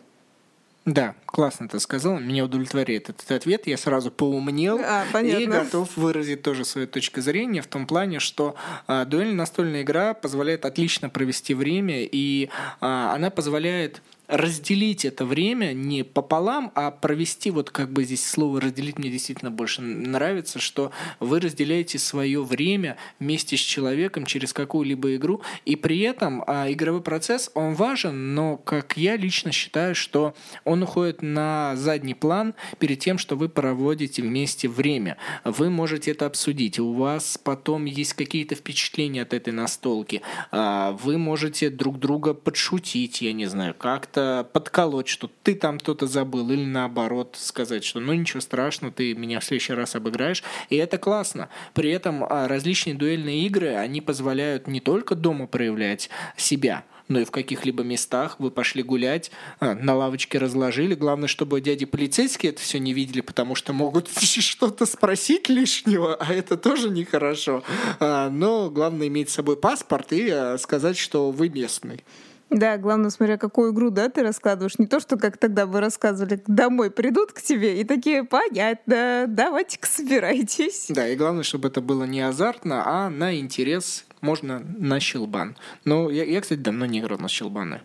[0.84, 2.18] Да, классно ты сказал.
[2.18, 3.66] Меня удовлетворяет этот ответ.
[3.66, 8.54] Я сразу поумнел а, и готов выразить тоже свою точку зрения в том плане, что
[8.86, 15.72] а, дуэльная настольная игра позволяет отлично провести время, и а, она позволяет разделить это время
[15.72, 20.92] не пополам, а провести, вот как бы здесь слово разделить мне действительно больше нравится, что
[21.20, 27.02] вы разделяете свое время вместе с человеком через какую-либо игру, и при этом а, игровой
[27.02, 33.00] процесс, он важен, но, как я лично считаю, что он уходит на задний план перед
[33.00, 35.18] тем, что вы проводите вместе время.
[35.44, 41.18] Вы можете это обсудить, у вас потом есть какие-то впечатления от этой настолки, а, вы
[41.18, 46.50] можете друг друга подшутить, я не знаю, как как-то подколоть, что ты там кто-то забыл,
[46.50, 50.98] или наоборот сказать, что ну ничего страшного, ты меня в следующий раз обыграешь, и это
[50.98, 51.48] классно.
[51.74, 57.24] При этом а, различные дуэльные игры, они позволяют не только дома проявлять себя, но и
[57.24, 60.94] в каких-либо местах вы пошли гулять, а, на лавочке разложили.
[60.94, 66.32] Главное, чтобы дяди полицейские это все не видели, потому что могут что-то спросить лишнего, а
[66.32, 67.64] это тоже нехорошо.
[67.98, 72.04] А, но главное иметь с собой паспорт и сказать, что вы местный.
[72.50, 74.78] Да, главное, смотря какую игру, да, ты рассказываешь.
[74.78, 79.86] Не то, что как тогда вы рассказывали, домой придут к тебе и такие, понятно, давайте-ка
[79.86, 80.86] собирайтесь.
[80.88, 85.56] Да, и главное, чтобы это было не азартно, а на интерес, можно на щелбан.
[85.84, 87.80] Но я, я кстати, давно не играл на щелбаны.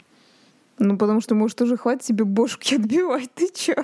[0.77, 3.75] Ну, потому что, может, уже хватит себе бошки отбивать, ты чё?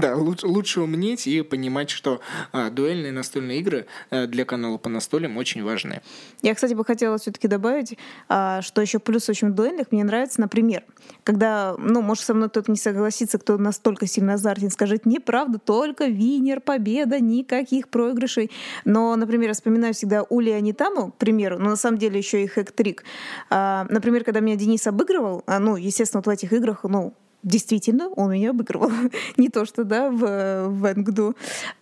[0.00, 2.20] Да, лучше, лучше умнеть и понимать, что
[2.52, 6.02] а, дуэльные настольные игры а, для канала по настолям очень важны.
[6.42, 7.96] Я, кстати, бы хотела все-таки добавить,
[8.28, 10.82] а, что еще плюс очень дуэльных мне нравится, например,
[11.24, 16.06] когда, ну, может, со мной кто-то не согласится, кто настолько сильно азартен, скажет, неправда, только
[16.06, 18.50] винер, победа, никаких проигрышей.
[18.84, 22.46] Но, например, я вспоминаю всегда Ули Анитаму, к примеру, но на самом деле еще и
[22.46, 23.02] хэк-трик.
[23.50, 28.08] А, например, когда меня Денис обыгрывал, а, ну, естественно, вот в этих играх, ну, действительно,
[28.08, 28.90] он меня обыгрывал.
[29.36, 31.34] Не то, что, да, в, в Энгду.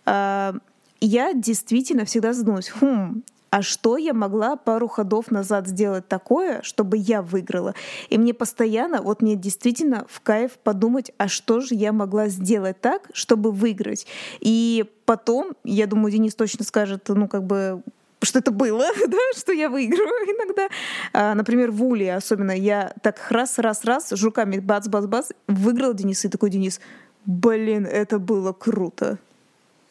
[0.05, 0.55] А,
[1.01, 3.23] я действительно всегда задумываюсь, хм,
[3.55, 7.73] а что я могла пару ходов назад сделать такое, чтобы я выиграла?
[8.09, 12.81] И мне постоянно, вот мне действительно в кайф подумать, а что же я могла сделать
[12.81, 14.07] так, чтобы выиграть?
[14.41, 17.81] И потом, я думаю, Денис точно скажет, ну, как бы,
[18.25, 20.67] что это было, да, что я выигрываю иногда.
[21.13, 26.79] А, например, в Уле особенно я так раз-раз-раз жуками бац-бац-бац выиграл Денис, и такой Денис,
[27.25, 29.19] блин, это было круто.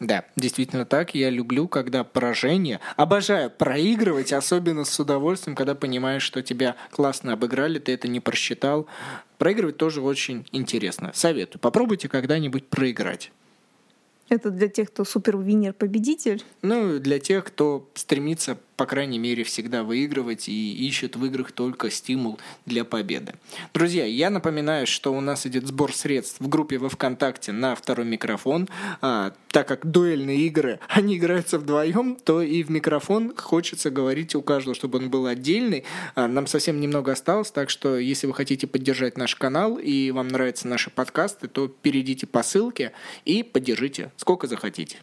[0.01, 1.15] Да, действительно так.
[1.15, 2.81] Я люблю, когда поражение.
[2.97, 8.87] Обожаю проигрывать, особенно с удовольствием, когда понимаешь, что тебя классно обыграли, ты это не просчитал.
[9.39, 11.13] Проигрывать тоже очень интересно.
[11.15, 11.61] Советую.
[11.61, 13.31] Попробуйте когда-нибудь проиграть.
[14.35, 16.43] Это для тех, кто супер-винер-победитель?
[16.63, 21.91] Ну, для тех, кто стремится по крайней мере, всегда выигрывать и ищет в играх только
[21.91, 23.35] стимул для победы.
[23.73, 28.07] Друзья, я напоминаю, что у нас идет сбор средств в группе во ВКонтакте на второй
[28.07, 28.69] микрофон.
[29.01, 34.43] А, так как дуэльные игры, они играются вдвоем, то и в микрофон хочется говорить у
[34.43, 35.85] каждого, чтобы он был отдельный.
[36.15, 40.29] А, нам совсем немного осталось, так что если вы хотите поддержать наш канал и вам
[40.29, 42.93] нравятся наши подкасты, то перейдите по ссылке
[43.25, 44.99] и поддержите сколько захотите.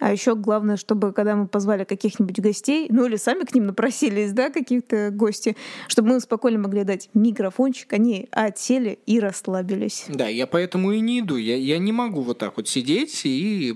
[0.00, 4.32] А еще главное, чтобы когда мы позвали каких-нибудь гостей, ну или сами к ним напросились,
[4.32, 5.56] да, какие-то гости,
[5.88, 10.06] чтобы мы спокойно могли дать микрофончик, они отсели и расслабились.
[10.08, 11.36] Да, я поэтому и не иду.
[11.36, 13.74] Я, я не могу вот так вот сидеть, и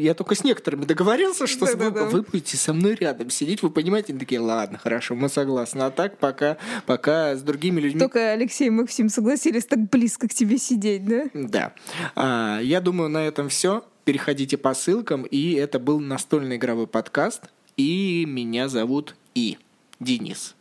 [0.00, 2.04] я только с некоторыми договорился, что да, да, да.
[2.06, 5.82] вы будете со мной рядом сидеть, вы понимаете, они такие, ладно, хорошо, мы согласны.
[5.82, 6.56] А так пока,
[6.86, 8.00] пока с другими людьми...
[8.00, 11.24] Только Алексей и Максим согласились так близко к тебе сидеть, да?
[11.32, 11.72] Да.
[12.16, 15.22] А, я думаю, на этом все переходите по ссылкам.
[15.22, 17.44] И это был настольный игровой подкаст.
[17.76, 19.56] И меня зовут И.
[20.00, 20.56] Денис.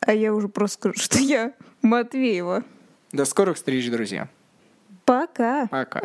[0.00, 2.64] А я уже просто скажу, что я Матвеева.
[3.12, 4.28] До скорых встреч, друзья.
[5.04, 5.68] Пока.
[5.68, 6.02] Пока.